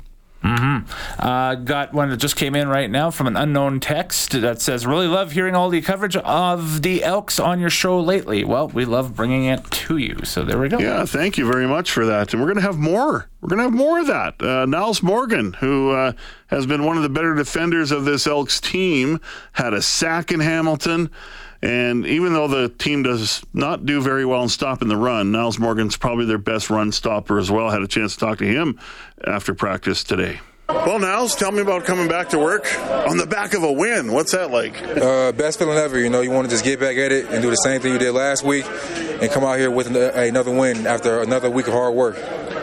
Uh, 0.44 1.56
got 1.56 1.94
one 1.94 2.09
that 2.11 2.17
just 2.17 2.35
came 2.35 2.56
in 2.56 2.69
right 2.69 2.89
now 2.89 3.09
from 3.11 3.27
an 3.27 3.35
unknown 3.35 3.79
text 3.79 4.31
that 4.39 4.61
says, 4.61 4.85
Really 4.85 5.07
love 5.07 5.31
hearing 5.31 5.56
all 5.56 5.69
the 5.69 5.81
coverage 5.81 6.15
of 6.15 6.81
the 6.83 7.03
Elks 7.03 7.39
on 7.39 7.59
your 7.59 7.71
show 7.71 8.00
lately. 8.00 8.45
Well, 8.45 8.69
we 8.69 8.85
love 8.85 9.15
bringing 9.15 9.45
it 9.45 9.69
to 9.71 9.97
you. 9.97 10.19
So 10.23 10.44
there 10.45 10.59
we 10.59 10.69
go. 10.69 10.77
Yeah, 10.77 11.06
thank 11.06 11.38
you 11.38 11.51
very 11.51 11.67
much 11.67 11.91
for 11.91 12.06
that. 12.06 12.31
And 12.31 12.41
we're 12.41 12.47
going 12.47 12.57
to 12.57 12.61
have 12.61 12.77
more. 12.77 13.29
We're 13.41 13.50
going 13.50 13.57
to 13.57 13.63
have 13.63 13.73
more 13.73 14.00
of 14.00 14.07
that. 14.07 14.35
Uh, 14.39 14.65
Nyles 14.65 15.03
Morgan, 15.03 15.53
who 15.53 15.91
uh, 15.91 16.13
has 16.47 16.65
been 16.67 16.85
one 16.85 16.97
of 16.97 17.03
the 17.03 17.09
better 17.09 17.33
defenders 17.33 17.91
of 17.91 18.06
this 18.06 18.27
Elks 18.27 18.61
team, 18.61 19.19
had 19.53 19.73
a 19.73 19.81
sack 19.81 20.31
in 20.31 20.39
Hamilton. 20.39 21.09
And 21.61 22.06
even 22.06 22.33
though 22.33 22.47
the 22.47 22.69
team 22.69 23.03
does 23.03 23.44
not 23.53 23.85
do 23.85 24.01
very 24.01 24.25
well 24.25 24.44
in 24.44 24.50
stopping 24.50 24.88
the 24.88 24.95
run, 24.95 25.31
Nyles 25.33 25.59
Morgan's 25.59 25.97
probably 25.97 26.25
their 26.25 26.38
best 26.38 26.69
run 26.69 26.91
stopper 26.91 27.38
as 27.38 27.51
well. 27.51 27.69
Had 27.69 27.81
a 27.81 27.88
chance 27.88 28.13
to 28.13 28.19
talk 28.19 28.38
to 28.38 28.45
him 28.45 28.79
after 29.25 29.53
practice 29.53 30.03
today. 30.03 30.39
Well, 30.69 31.00
Nyles, 31.00 31.35
tell 31.35 31.51
me 31.51 31.61
about 31.61 31.85
coming 31.85 32.07
back 32.07 32.29
to 32.29 32.38
work 32.38 32.63
on 33.07 33.17
the 33.17 33.25
back 33.25 33.56
of 33.56 33.63
a 33.63 33.71
win. 33.71 34.11
What's 34.13 34.33
that 34.33 34.51
like? 34.51 34.79
Uh, 34.79 35.31
best 35.31 35.57
feeling 35.57 35.79
ever. 35.79 36.00
You 36.00 36.11
know, 36.11 36.21
you 36.21 36.29
want 36.29 36.47
to 36.47 36.51
just 36.51 36.63
get 36.63 36.79
back 36.79 36.95
at 36.95 37.11
it 37.11 37.25
and 37.25 37.41
do 37.41 37.50
the 37.50 37.56
same 37.56 37.81
thing 37.81 37.91
you 37.91 37.97
did 37.97 38.11
last 38.11 38.44
week, 38.44 38.65
and 38.67 39.31
come 39.31 39.44
out 39.44 39.57
here 39.57 39.71
with 39.71 39.88
another 39.88 40.51
win 40.51 40.85
after 40.85 41.21
another 41.21 41.50
week 41.50 41.67
of 41.67 41.73
hard 41.73 41.95
work. 41.95 42.17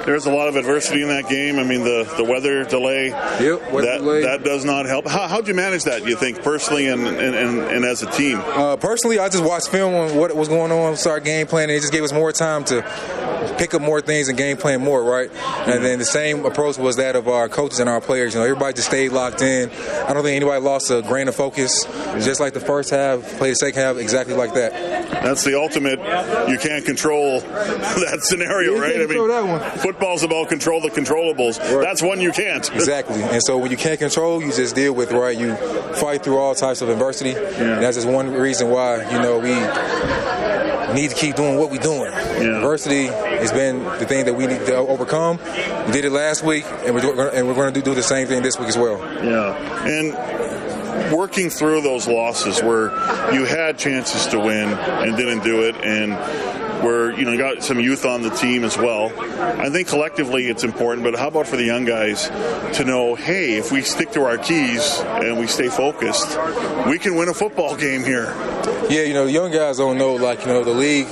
There's 0.07 0.27
a 0.27 0.31
lot 0.31 0.49
of 0.49 0.57
adversity 0.57 1.03
in 1.03 1.09
that 1.09 1.29
game. 1.29 1.59
I 1.59 1.65
mean, 1.65 1.83
the, 1.83 2.05
the 2.17 2.25
weather 2.25 2.65
delay. 2.65 3.09
Yep, 3.09 3.73
weather 3.73 3.87
that, 3.87 3.99
delay. 3.99 4.23
that 4.23 4.45
does 4.45 4.65
not 4.65 4.87
help. 4.87 5.07
How, 5.07 5.27
how'd 5.27 5.49
you 5.49 5.55
manage 5.55 5.85
that, 5.85 6.05
do 6.05 6.09
you 6.09 6.17
think, 6.17 6.43
personally 6.43 6.87
and, 6.87 7.07
and, 7.07 7.35
and, 7.35 7.59
and 7.59 7.85
as 7.85 8.03
a 8.03 8.11
team? 8.13 8.39
Uh, 8.39 8.77
personally, 8.77 9.19
I 9.19 9.29
just 9.29 9.45
watched 9.45 9.69
film 9.69 9.95
on 9.95 10.17
what 10.17 10.35
was 10.35 10.49
going 10.49 10.71
on, 10.71 10.97
started 10.97 11.25
game 11.25 11.47
planning. 11.49 11.77
It 11.77 11.81
just 11.81 11.93
gave 11.93 12.05
us 12.05 12.13
more 12.13 12.31
time 12.31 12.65
to 12.67 12.83
pick 13.59 13.75
up 13.75 13.83
more 13.83 14.01
things 14.01 14.29
and 14.29 14.37
game 14.37 14.57
plan 14.57 14.83
more, 14.83 15.03
right? 15.03 15.31
And 15.67 15.85
then 15.85 15.99
the 15.99 16.05
same 16.05 16.45
approach 16.45 16.79
was 16.79 16.97
that 16.97 17.17
of 17.17 17.29
our 17.29 17.49
coaches 17.49 17.81
and 17.81 17.89
our 17.89 18.01
players. 18.01 18.35
You 18.35 18.41
know, 18.41 18.47
everybody 18.47 18.75
just 18.75 18.89
stayed 18.89 19.13
locked 19.13 19.43
in. 19.43 19.71
I 19.71 20.13
don't 20.13 20.23
think 20.23 20.37
anybody 20.37 20.63
lost 20.63 20.91
a 20.91 21.03
grain 21.03 21.29
of 21.29 21.35
focus. 21.35 21.85
Just 22.25 22.41
like 22.41 22.53
the 22.53 22.61
first 22.61 22.91
half, 22.91 23.23
play 23.39 23.51
the 23.51 23.57
second 23.57 23.81
half, 23.81 23.97
exactly 23.97 24.35
like 24.35 24.55
that. 24.55 24.73
That's 25.11 25.45
the 25.45 25.59
ultimate. 25.59 25.99
You 26.49 26.59
can't 26.59 26.85
control 26.85 27.41
that 27.41 28.19
scenario, 28.23 28.79
right? 28.79 28.97
that 28.97 29.47
one. 29.47 29.79
football's 29.79 30.23
about 30.23 30.49
control 30.49 30.81
the 30.81 30.89
controllables. 30.91 31.59
That's 31.83 32.03
one 32.03 32.21
you 32.21 32.33
can't. 32.33 32.71
Exactly. 32.87 33.21
And 33.21 33.43
so 33.43 33.59
when 33.59 33.71
you 33.73 33.77
can't 33.77 33.99
control, 33.99 34.41
you 34.41 34.53
just 34.53 34.77
deal 34.77 34.95
with 34.95 35.11
right. 35.11 35.37
You 35.37 35.57
fight 35.95 36.23
through 36.23 36.39
all 36.39 36.55
types 36.55 36.83
of 36.83 36.89
adversity. 36.89 37.31
And 37.31 37.83
that's 37.83 37.97
just 37.97 38.07
one 38.07 38.31
reason 38.33 38.71
why 38.71 39.03
you 39.11 39.19
know 39.19 39.39
we 39.39 39.51
need 40.97 41.11
to 41.11 41.17
keep 41.17 41.37
doing 41.37 41.57
what 41.59 41.71
we're 41.71 41.79
doing. 41.79 42.13
Adversity 42.13 43.07
has 43.07 43.53
been 43.53 43.85
the 43.85 44.07
thing 44.07 44.25
that 44.25 44.35
we 44.35 44.47
need 44.47 44.67
to 44.67 44.77
overcome. 44.77 45.39
We 45.87 45.93
did 45.93 46.05
it 46.05 46.11
last 46.11 46.43
week, 46.43 46.65
and 46.85 46.95
we're 46.95 47.29
and 47.29 47.47
we're 47.47 47.55
going 47.55 47.73
to 47.75 47.83
do 47.83 47.95
the 47.95 48.03
same 48.03 48.27
thing 48.27 48.43
this 48.43 48.59
week 48.59 48.69
as 48.69 48.77
well. 48.77 48.99
Yeah. 49.25 49.87
And 49.87 51.13
working 51.13 51.51
through 51.51 51.83
those 51.83 52.09
losses 52.09 52.63
where 52.63 52.89
you 53.33 53.45
had 53.45 53.79
chances 53.79 54.27
to 54.29 54.39
win 54.41 54.73
and 54.73 55.17
didn't 55.17 55.45
do 55.45 55.63
it 55.69 55.77
and 55.77 56.13
where 56.83 57.11
you 57.13 57.25
know 57.25 57.33
you 57.33 57.39
got 57.39 57.63
some 57.63 57.81
youth 57.81 58.05
on 58.05 58.23
the 58.23 58.31
team 58.31 58.65
as 58.65 58.77
well. 58.77 59.13
I 59.41 59.71
think 59.71 59.89
collectively 59.89 60.47
it's 60.47 60.65
important, 60.65 61.05
but 61.05 61.19
how 61.19 61.29
about 61.29 61.47
for 61.47 61.57
the 61.57 61.65
young 61.65 61.85
guys 61.85 62.29
to 62.77 62.85
know, 62.85 63.15
hey, 63.15 63.57
if 63.57 63.73
we 63.73 63.83
stick 63.83 64.13
to 64.13 64.25
our 64.25 64.39
keys 64.39 65.01
and 65.01 65.39
we 65.39 65.47
stay 65.47 65.69
focused, 65.69 66.39
we 66.87 66.99
can 66.99 67.17
win 67.17 67.29
a 67.29 67.35
football 67.35 67.77
game 67.87 68.05
here. 68.05 68.35
Yeah, 68.89 69.03
you 69.03 69.15
know, 69.15 69.27
young 69.27 69.51
guys 69.51 69.79
don't 69.79 69.99
know, 69.99 70.15
like, 70.15 70.41
you 70.41 70.47
know, 70.47 70.63
the 70.63 70.71
league. 70.71 71.09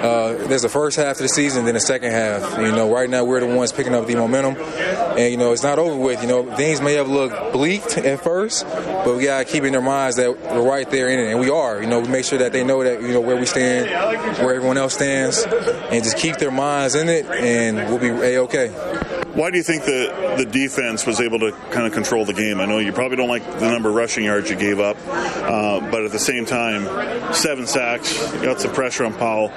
Uh, 0.00 0.32
there's 0.46 0.62
the 0.62 0.68
first 0.70 0.96
half 0.96 1.16
of 1.16 1.22
the 1.22 1.28
season, 1.28 1.66
then 1.66 1.74
the 1.74 1.80
second 1.80 2.10
half. 2.10 2.58
You 2.58 2.72
know, 2.72 2.90
right 2.90 3.08
now 3.08 3.24
we're 3.24 3.40
the 3.40 3.54
ones 3.54 3.70
picking 3.70 3.94
up 3.94 4.06
the 4.06 4.14
momentum, 4.14 4.56
and 4.56 5.30
you 5.30 5.36
know 5.36 5.52
it's 5.52 5.62
not 5.62 5.78
over 5.78 5.94
with. 5.94 6.22
You 6.22 6.28
know, 6.28 6.56
things 6.56 6.80
may 6.80 6.94
have 6.94 7.06
looked 7.06 7.52
bleak 7.52 7.82
at 7.98 8.22
first, 8.22 8.64
but 8.64 9.14
we 9.18 9.24
gotta 9.24 9.44
keep 9.44 9.62
in 9.62 9.72
their 9.72 9.82
minds 9.82 10.16
that 10.16 10.40
we're 10.40 10.66
right 10.66 10.90
there 10.90 11.08
in 11.10 11.18
it, 11.18 11.30
and 11.32 11.38
we 11.38 11.50
are. 11.50 11.82
You 11.82 11.86
know, 11.86 12.00
we 12.00 12.08
make 12.08 12.24
sure 12.24 12.38
that 12.38 12.52
they 12.52 12.64
know 12.64 12.82
that 12.82 13.02
you 13.02 13.08
know 13.12 13.20
where 13.20 13.36
we 13.36 13.44
stand, 13.44 13.90
where 14.38 14.54
everyone 14.54 14.78
else 14.78 14.94
stands, 14.94 15.42
and 15.42 16.02
just 16.02 16.16
keep 16.16 16.36
their 16.36 16.50
minds 16.50 16.94
in 16.94 17.10
it, 17.10 17.26
and 17.26 17.76
we'll 17.76 17.98
be 17.98 18.08
a 18.08 18.40
okay. 18.44 19.19
Why 19.34 19.50
do 19.50 19.56
you 19.56 19.62
think 19.62 19.84
the 19.84 20.34
the 20.36 20.44
defense 20.44 21.06
was 21.06 21.20
able 21.20 21.38
to 21.40 21.52
kind 21.70 21.86
of 21.86 21.92
control 21.92 22.24
the 22.24 22.32
game? 22.32 22.60
I 22.60 22.66
know 22.66 22.78
you 22.78 22.92
probably 22.92 23.16
don't 23.16 23.28
like 23.28 23.44
the 23.44 23.70
number 23.70 23.88
of 23.88 23.94
rushing 23.94 24.24
yards 24.24 24.50
you 24.50 24.56
gave 24.56 24.80
up, 24.80 24.96
uh, 25.06 25.80
but 25.90 26.04
at 26.04 26.10
the 26.10 26.18
same 26.18 26.46
time, 26.46 26.84
seven 27.32 27.66
sacks, 27.66 28.12
got 28.42 28.60
some 28.60 28.72
pressure 28.72 29.04
on 29.04 29.14
Powell. 29.14 29.48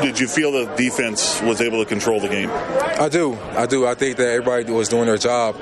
Did 0.00 0.20
you 0.20 0.28
feel 0.28 0.52
the 0.52 0.72
defense 0.76 1.40
was 1.42 1.60
able 1.60 1.82
to 1.82 1.88
control 1.88 2.20
the 2.20 2.28
game? 2.28 2.50
I 2.52 3.08
do. 3.08 3.36
I 3.56 3.66
do. 3.66 3.86
I 3.86 3.94
think 3.94 4.16
that 4.18 4.28
everybody 4.28 4.70
was 4.72 4.88
doing 4.88 5.06
their 5.06 5.18
job. 5.18 5.56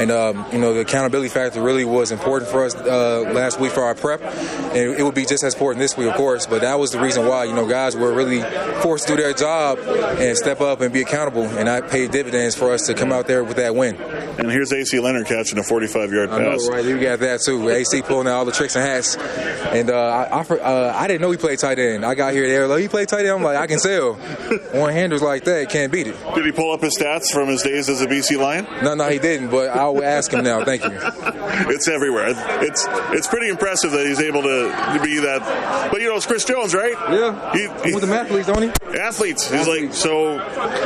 And, 0.00 0.10
um, 0.10 0.46
you 0.50 0.58
know, 0.58 0.72
the 0.72 0.80
accountability 0.80 1.28
factor 1.28 1.60
really 1.62 1.84
was 1.84 2.10
important 2.10 2.50
for 2.50 2.64
us 2.64 2.74
uh, 2.74 3.20
last 3.34 3.60
week 3.60 3.72
for 3.72 3.82
our 3.84 3.94
prep. 3.94 4.22
And 4.22 4.76
it 4.98 5.02
would 5.02 5.14
be 5.14 5.26
just 5.26 5.44
as 5.44 5.52
important 5.54 5.80
this 5.80 5.96
week, 5.96 6.08
of 6.08 6.14
course. 6.14 6.46
But 6.46 6.62
that 6.62 6.78
was 6.78 6.90
the 6.90 7.00
reason 7.00 7.26
why, 7.26 7.44
you 7.44 7.52
know, 7.52 7.68
guys 7.68 7.94
were 7.96 8.12
really 8.12 8.40
forced 8.80 9.08
to 9.08 9.16
do 9.16 9.22
their 9.22 9.34
job 9.34 9.78
and 9.78 10.36
step 10.38 10.60
up 10.62 10.80
and 10.80 10.92
be 10.92 11.02
accountable. 11.02 11.42
And 11.44 11.68
that 11.68 11.90
paid 11.90 12.10
dividends 12.12 12.56
for 12.56 12.72
us 12.72 12.86
to 12.86 12.94
come 12.94 13.12
out 13.12 13.26
there 13.26 13.44
with 13.44 13.56
that 13.58 13.74
win. 13.74 13.96
And 13.96 14.50
here's 14.50 14.72
AC 14.72 14.98
Leonard 15.00 15.26
catching 15.26 15.58
a 15.58 15.62
45 15.62 16.12
yard 16.12 16.30
I 16.30 16.38
know, 16.38 16.50
pass. 16.52 16.68
right? 16.70 16.84
You 16.84 16.98
got 16.98 17.18
that 17.18 17.40
too. 17.44 17.68
AC 17.68 18.00
pulling 18.02 18.26
out 18.26 18.34
all 18.36 18.44
the 18.46 18.52
tricks 18.52 18.76
and 18.76 18.84
hats. 18.84 19.16
And 19.16 19.90
uh, 19.90 19.96
I, 20.30 20.40
I, 20.40 20.42
for- 20.44 20.60
uh, 20.62 20.94
I 20.96 21.06
didn't 21.08 21.20
know 21.20 21.30
he 21.30 21.36
played 21.36 21.58
tight 21.58 21.78
end. 21.78 22.06
I 22.06 22.14
got 22.14 22.32
here, 22.32 22.48
they 22.48 22.58
were 22.58 22.66
like, 22.68 22.80
he 22.80 22.88
played 22.88 23.08
tight 23.08 23.20
end. 23.26 23.30
I'm 23.30 23.42
like, 23.42 23.58
I 23.58 23.66
can 23.66 23.78
tell. 23.78 24.14
One 24.72 24.92
handers 24.94 25.20
like 25.20 25.44
that 25.44 25.68
can't 25.68 25.92
beat 25.92 26.06
it. 26.06 26.16
Did 26.34 26.46
he 26.46 26.52
pull 26.52 26.72
up 26.72 26.80
his 26.80 26.96
stats 26.98 27.30
from 27.30 27.48
his 27.48 27.62
days 27.62 27.88
as 27.90 28.00
a 28.00 28.06
BC 28.06 28.38
Lion? 28.40 28.66
No, 28.82 28.94
no, 28.94 29.08
he 29.10 29.18
didn't. 29.18 29.50
But 29.50 29.68
I 29.70 29.89
will 29.90 30.04
ask 30.04 30.32
him 30.32 30.44
now. 30.44 30.64
Thank 30.64 30.84
you. 30.84 30.90
It's 30.92 31.88
everywhere. 31.88 32.32
It's 32.62 32.86
it's 33.12 33.26
pretty 33.26 33.48
impressive 33.48 33.90
that 33.92 34.06
he's 34.06 34.20
able 34.20 34.42
to, 34.42 34.68
to 34.98 35.00
be 35.02 35.18
that. 35.20 35.90
But 35.90 36.00
you 36.00 36.08
know, 36.08 36.16
it's 36.16 36.26
Chris 36.26 36.44
Jones, 36.44 36.74
right? 36.74 36.94
Yeah. 37.10 37.52
He, 37.52 37.88
he, 37.88 37.94
with 37.94 38.08
the 38.08 38.14
athletes, 38.14 38.46
don't 38.46 38.62
he? 38.62 38.98
Athletes. 38.98 39.50
He's 39.50 39.68
like 39.68 39.92
so. 39.92 40.38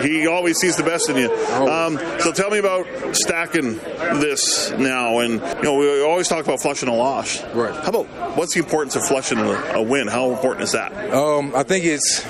He 0.02 0.26
always 0.26 0.58
sees 0.58 0.76
the 0.76 0.82
best 0.82 1.08
in 1.08 1.16
you. 1.16 1.32
Um, 1.54 1.98
so 2.20 2.32
tell 2.32 2.50
me 2.50 2.58
about 2.58 2.86
stacking 3.14 3.76
this 4.20 4.70
now, 4.72 5.20
and 5.20 5.34
you 5.34 5.62
know, 5.62 5.76
we 5.76 6.02
always 6.02 6.28
talk 6.28 6.44
about 6.44 6.60
flushing 6.60 6.88
a 6.88 6.94
loss. 6.94 7.42
Right. 7.54 7.74
How 7.74 7.88
about 7.88 8.06
what's 8.36 8.54
the 8.54 8.60
importance 8.60 8.96
of 8.96 9.04
flushing 9.06 9.38
a, 9.38 9.50
a 9.74 9.82
win? 9.82 10.08
How 10.08 10.30
important 10.30 10.64
is 10.64 10.72
that? 10.72 10.92
Um, 11.12 11.54
I 11.54 11.62
think 11.62 11.84
it's 11.84 12.24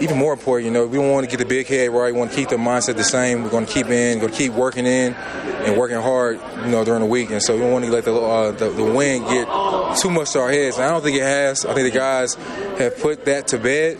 even 0.00 0.16
more 0.16 0.32
important, 0.32 0.66
you 0.66 0.72
know, 0.72 0.86
we 0.86 0.96
don't 0.96 1.10
want 1.10 1.24
to 1.24 1.30
get 1.30 1.38
the 1.38 1.48
big 1.48 1.66
head 1.66 1.90
right. 1.90 2.12
We 2.12 2.18
want 2.18 2.30
to 2.30 2.36
keep 2.36 2.48
the 2.48 2.56
mindset 2.56 2.96
the 2.96 3.04
same. 3.04 3.42
We're 3.42 3.50
going 3.50 3.66
to 3.66 3.72
keep 3.72 3.86
in, 3.88 4.18
going 4.18 4.32
to 4.32 4.36
keep 4.36 4.52
working 4.52 4.86
in 4.86 5.14
and 5.14 5.76
working 5.76 5.98
hard, 5.98 6.40
you 6.64 6.70
know, 6.70 6.84
during 6.84 7.00
the 7.00 7.06
week. 7.06 7.30
And 7.30 7.42
so 7.42 7.54
we 7.54 7.60
don't 7.60 7.72
want 7.72 7.84
to 7.84 7.90
let 7.90 8.04
the, 8.04 8.14
uh, 8.14 8.50
the, 8.52 8.70
the 8.70 8.84
win 8.84 9.22
get 9.24 9.46
too 9.96 10.10
much 10.10 10.32
to 10.32 10.40
our 10.40 10.50
heads. 10.50 10.76
And 10.76 10.84
I 10.84 10.90
don't 10.90 11.02
think 11.02 11.16
it 11.16 11.22
has. 11.22 11.64
I 11.64 11.74
think 11.74 11.92
the 11.92 11.98
guys 11.98 12.34
have 12.34 12.98
put 12.98 13.24
that 13.26 13.48
to 13.48 13.58
bed 13.58 13.98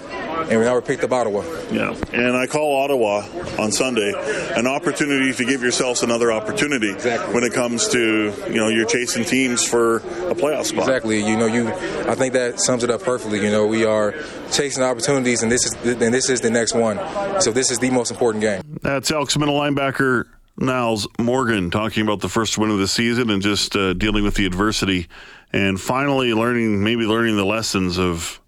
and 0.49 0.61
now 0.61 0.75
we're 0.75 0.83
picked 0.83 1.05
up 1.05 1.13
Ottawa. 1.13 1.43
Yeah, 1.71 1.95
and 2.13 2.37
I 2.37 2.47
call 2.47 2.83
Ottawa 2.83 3.25
on 3.59 3.73
Sunday 3.73 4.13
an 4.57 4.67
opportunity 4.67 5.33
to 5.33 5.45
give 5.45 5.63
yourselves 5.63 6.03
another 6.03 6.33
opportunity 6.33 6.91
exactly. 6.91 7.35
when 7.35 7.45
it 7.45 7.53
comes 7.53 7.89
to 7.89 8.33
you 8.49 8.57
know 8.57 8.69
you're 8.69 8.87
chasing 8.87 9.25
teams 9.25 9.67
for 9.67 9.97
a 9.97 10.35
playoff 10.35 10.67
spot. 10.67 10.89
Exactly. 10.89 11.25
You 11.25 11.37
know, 11.37 11.47
you 11.47 11.69
I 11.69 12.15
think 12.15 12.35
that 12.35 12.61
sums 12.61 12.85
it 12.85 12.91
up 12.91 13.03
perfectly. 13.03 13.43
You 13.43 13.51
know, 13.51 13.67
we 13.67 13.85
are 13.85 14.15
chasing 14.51 14.83
opportunities, 14.83 15.43
and 15.43 15.51
this 15.51 15.67
is 15.67 15.75
and 15.85 16.15
this 16.15 16.31
is 16.31 16.41
the 16.41 16.51
next 16.51 16.75
one. 16.75 16.99
So 17.41 17.53
this 17.53 17.71
is 17.71 17.79
the 17.79 17.91
most 17.91 18.11
important 18.11 18.43
game. 18.43 18.63
That's 18.83 19.11
Elks 19.11 19.37
middle 19.37 19.59
linebacker. 19.59 20.25
Nyles 20.61 21.07
Morgan 21.19 21.71
talking 21.71 22.02
about 22.02 22.21
the 22.21 22.29
first 22.29 22.59
win 22.59 22.71
of 22.71 22.79
the 22.79 22.87
season 22.87 23.31
and 23.31 23.40
just 23.40 23.75
uh, 23.75 23.95
dealing 23.95 24.25
with 24.25 24.35
the 24.35 24.45
adversity 24.45 25.09
and 25.52 25.81
finally 25.81 26.35
learning, 26.35 26.85
maybe 26.85 27.05
learning 27.05 27.37
the 27.37 27.47
lessons 27.47 27.99
of 27.99 28.40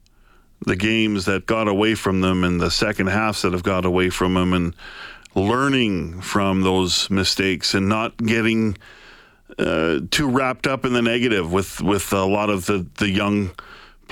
the 0.61 0.76
games 0.76 1.25
that 1.25 1.47
got 1.47 1.69
away 1.69 1.95
from 1.95 2.21
them 2.21 2.45
and 2.45 2.61
the 2.61 2.71
second 2.71 3.07
halves 3.07 3.42
that 3.42 3.52
have 3.52 3.62
got 3.62 3.87
away 3.87 4.11
from 4.11 4.35
them 4.35 4.52
and 4.52 4.75
learning 5.35 6.21
from 6.21 6.61
those 6.61 7.11
mistakes 7.11 7.73
and 7.73 7.88
not 7.88 8.16
getting 8.19 8.76
uh, 9.59 10.00
too 10.11 10.28
wrapped 10.28 10.66
up 10.66 10.85
in 10.85 10.92
the 10.92 11.02
negative 11.02 11.50
with, 11.50 11.81
with 11.81 12.12
a 12.12 12.25
lot 12.25 12.50
of 12.50 12.66
the, 12.66 12.87
the 12.99 13.09
young 13.09 13.50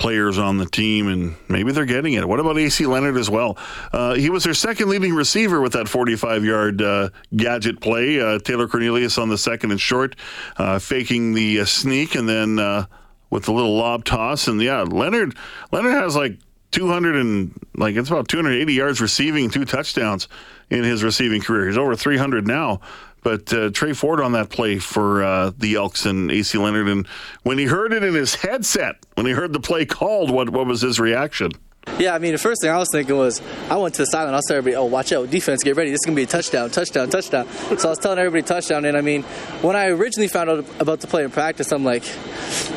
players 0.01 0.39
on 0.39 0.57
the 0.57 0.65
team, 0.65 1.07
and 1.07 1.35
maybe 1.47 1.71
they're 1.71 1.85
getting 1.85 2.13
it. 2.13 2.27
What 2.27 2.39
about 2.39 2.57
AC 2.57 2.87
Leonard 2.87 3.17
as 3.17 3.29
well? 3.29 3.55
Uh, 3.93 4.15
he 4.15 4.31
was 4.31 4.43
their 4.43 4.55
second 4.55 4.89
leading 4.89 5.13
receiver 5.13 5.61
with 5.61 5.73
that 5.73 5.87
45 5.87 6.43
yard 6.43 6.81
uh, 6.81 7.09
gadget 7.35 7.79
play. 7.81 8.19
Uh, 8.19 8.39
Taylor 8.39 8.67
Cornelius 8.67 9.19
on 9.19 9.29
the 9.29 9.37
second 9.37 9.69
and 9.69 9.79
short, 9.79 10.15
uh, 10.57 10.79
faking 10.79 11.33
the 11.33 11.59
uh, 11.59 11.65
sneak, 11.65 12.15
and 12.15 12.27
then 12.27 12.57
uh, 12.57 12.87
with 13.29 13.47
a 13.47 13.51
little 13.51 13.77
lob 13.77 14.03
toss. 14.03 14.47
And 14.47 14.59
yeah, 14.59 14.81
Leonard 14.81 15.37
Leonard 15.71 15.93
has 15.93 16.15
like 16.15 16.39
200 16.71 17.15
and 17.15 17.53
like 17.75 17.95
it's 17.95 18.09
about 18.09 18.27
280 18.27 18.73
yards 18.73 19.01
receiving, 19.01 19.51
two 19.51 19.65
touchdowns 19.65 20.27
in 20.71 20.83
his 20.83 21.03
receiving 21.03 21.43
career. 21.43 21.67
He's 21.67 21.77
over 21.77 21.95
300 21.95 22.47
now. 22.47 22.81
But 23.23 23.53
uh, 23.53 23.69
Tre 23.69 23.93
Ford 23.93 24.19
on 24.19 24.31
that 24.31 24.49
play 24.49 24.79
for 24.79 25.23
uh, 25.23 25.51
the 25.57 25.75
Elks 25.75 26.05
and 26.05 26.31
AC 26.31 26.57
Leonard, 26.57 26.87
and 26.87 27.07
when 27.43 27.57
he 27.57 27.65
heard 27.65 27.93
it 27.93 28.03
in 28.03 28.15
his 28.15 28.35
headset, 28.35 28.95
when 29.13 29.25
he 29.25 29.33
heard 29.33 29.53
the 29.53 29.59
play 29.59 29.85
called, 29.85 30.31
what 30.31 30.49
what 30.49 30.65
was 30.65 30.81
his 30.81 30.99
reaction? 30.99 31.51
Yeah, 31.97 32.13
I 32.13 32.19
mean, 32.19 32.31
the 32.31 32.37
first 32.37 32.61
thing 32.61 32.69
I 32.69 32.77
was 32.77 32.89
thinking 32.91 33.17
was, 33.17 33.41
I 33.69 33.75
went 33.77 33.95
to 33.95 34.03
the 34.03 34.05
sideline. 34.05 34.33
I 34.33 34.37
was 34.37 34.45
telling 34.47 34.59
everybody, 34.59 34.75
oh, 34.75 34.85
watch 34.85 35.11
out, 35.13 35.29
defense, 35.29 35.63
get 35.63 35.75
ready. 35.75 35.89
This 35.89 35.99
is 36.01 36.05
going 36.05 36.15
to 36.15 36.19
be 36.19 36.23
a 36.23 36.27
touchdown, 36.27 36.69
touchdown, 36.69 37.09
touchdown. 37.09 37.47
So 37.77 37.87
I 37.87 37.91
was 37.91 37.97
telling 37.97 38.19
everybody 38.19 38.43
touchdown. 38.43 38.85
And 38.85 38.95
I 38.95 39.01
mean, 39.01 39.23
when 39.61 39.75
I 39.75 39.87
originally 39.87 40.27
found 40.27 40.49
out 40.49 40.65
about 40.79 40.99
the 40.99 41.07
play 41.07 41.23
in 41.23 41.31
practice, 41.31 41.71
I'm 41.71 41.83
like, 41.83 42.03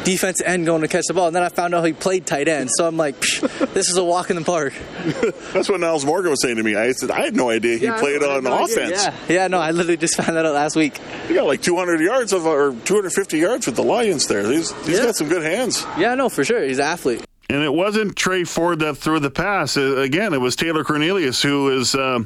defense 0.05 0.41
end 0.43 0.67
going 0.67 0.83
to 0.83 0.89
catch 0.89 1.05
the 1.07 1.15
ball. 1.15 1.27
And 1.27 1.37
then 1.37 1.43
I 1.43 1.51
found 1.51 1.75
out 1.75 1.85
he 1.85 1.93
played 1.93 2.27
tight 2.27 2.49
end. 2.49 2.71
So 2.71 2.87
I'm 2.87 2.97
like, 2.97 3.19
this 3.21 3.89
is 3.89 3.97
a 3.97 4.05
walk 4.05 4.31
in 4.31 4.37
the 4.37 4.43
park. 4.43 4.73
That's 5.53 5.69
what 5.69 5.81
Nyles 5.81 6.05
Morgan 6.05 6.31
was 6.31 6.41
saying 6.43 6.57
to 6.57 6.63
me. 6.63 6.75
I 6.75 6.93
said, 6.93 7.11
I 7.11 7.25
had 7.25 7.37
no 7.37 7.51
idea 7.51 7.77
he 7.77 7.85
yeah, 7.85 7.99
played 7.99 8.23
on 8.23 8.45
no 8.45 8.65
offense. 8.65 9.05
Yeah. 9.05 9.15
yeah, 9.29 9.49
no, 9.49 9.59
I 9.59 9.71
literally 9.71 9.99
just 9.99 10.17
found 10.23 10.37
that 10.37 10.47
out 10.47 10.55
last 10.55 10.77
week. 10.77 10.99
He 11.29 11.35
got 11.35 11.47
like 11.47 11.63
200 11.63 12.01
yards 12.01 12.33
of, 12.33 12.47
or 12.47 12.75
250 12.85 13.39
yards 13.39 13.67
with 13.67 13.77
the 13.77 13.83
Lions 13.83 14.27
there. 14.29 14.51
He's, 14.51 14.73
he's 14.87 14.99
yeah. 14.99 15.05
got 15.05 15.17
some 15.17 15.29
good 15.29 15.43
hands. 15.43 15.85
Yeah, 15.99 16.15
no, 16.15 16.29
for 16.29 16.45
sure. 16.45 16.63
He's 16.63 16.79
an 16.79 16.85
athlete. 16.85 17.25
And 17.49 17.63
it 17.63 17.73
wasn't 17.73 18.17
Tre 18.17 18.45
Ford 18.45 18.79
that 18.81 18.97
threw 18.97 19.21
the 19.21 19.31
pass. 19.31 19.77
Uh, 19.77 19.97
again, 19.97 20.33
it 20.33 20.41
was 20.41 20.57
Taylor 20.57 20.85
Cornelius 20.85 21.43
who 21.43 21.71
is 21.71 21.95
uh, 21.95 22.21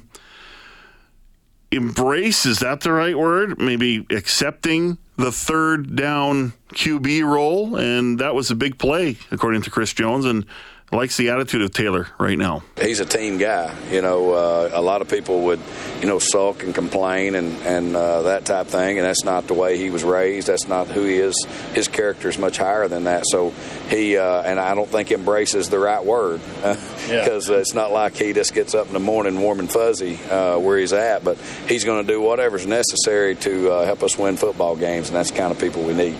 embrace. 1.71 2.47
Is 2.47 2.61
that 2.61 2.81
the 2.81 2.93
right 2.93 3.19
word? 3.19 3.59
Maybe 3.59 4.07
accepting 4.11 4.99
the 5.17 5.33
third 5.33 5.97
down 5.97 6.53
QB 6.73 7.25
role, 7.25 7.77
and 7.77 8.21
that 8.21 8.35
was 8.35 8.51
a 8.51 8.55
big 8.55 8.79
play 8.79 9.17
according 9.31 9.63
to 9.63 9.71
Chris 9.71 9.93
Jones. 9.93 10.25
And 10.25 10.47
likes 10.91 11.17
the 11.17 11.31
attitude 11.31 11.63
of 11.63 11.73
Taylor 11.73 12.09
right 12.19 12.39
now. 12.39 12.63
He's 12.81 13.01
a 13.01 13.05
team 13.05 13.39
guy. 13.39 13.75
You 13.91 14.03
know, 14.03 14.33
uh, 14.33 14.71
a 14.73 14.81
lot 14.81 15.03
of 15.03 15.09
people 15.09 15.43
would, 15.43 15.61
you 16.01 16.07
know, 16.07 16.19
sulk 16.19 16.63
and 16.63 16.75
complain 16.75 17.35
and 17.35 17.57
and 17.63 17.95
uh, 17.95 18.23
that 18.23 18.45
type 18.45 18.69
thing, 18.69 18.99
and 18.99 19.07
that's 19.07 19.25
not 19.25 19.47
the 19.47 19.55
way 19.55 19.77
he 19.77 19.91
was 19.91 20.05
raised. 20.05 20.47
That's 20.47 20.69
not 20.69 20.87
who 20.89 21.05
he 21.05 21.17
is. 21.17 21.35
His 21.75 21.89
character 21.89 22.29
is 22.29 22.39
much 22.39 22.57
higher 22.57 22.89
than 22.89 23.05
that. 23.05 23.25
So 23.27 23.51
he 23.89 24.17
uh, 24.17 24.43
and 24.43 24.59
I 24.59 24.75
don't 24.75 24.89
think 24.89 25.11
embraces 25.11 25.69
the 25.69 25.79
right 25.79 26.05
word 26.05 26.41
because 26.63 27.49
yeah. 27.51 27.57
it's 27.57 27.75
not 27.75 27.93
like 27.93 28.17
he 28.17 28.33
just 28.33 28.55
gets 28.55 28.75
up 28.75 28.87
in 28.87 28.93
the 28.93 29.01
morning 29.01 29.41
warm 29.41 29.61
and 29.61 29.71
fuzzy 29.71 30.19
uh, 30.31 30.59
where 30.59 30.79
he's 30.79 30.93
at, 30.93 31.25
but 31.25 31.37
he's 31.69 31.85
going 31.85 32.07
to 32.07 32.13
do 32.13 32.21
whatever's 32.21 32.67
necessary 32.67 33.35
to 33.37 33.71
uh, 33.71 33.85
help 33.85 34.03
us 34.03 34.17
win 34.17 34.37
football 34.37 34.77
games, 34.77 35.09
and 35.09 35.17
that's 35.17 35.31
the 35.31 35.37
kind 35.39 35.53
of 35.53 35.59
people 35.59 35.83
we 35.83 35.95
need. 35.95 36.17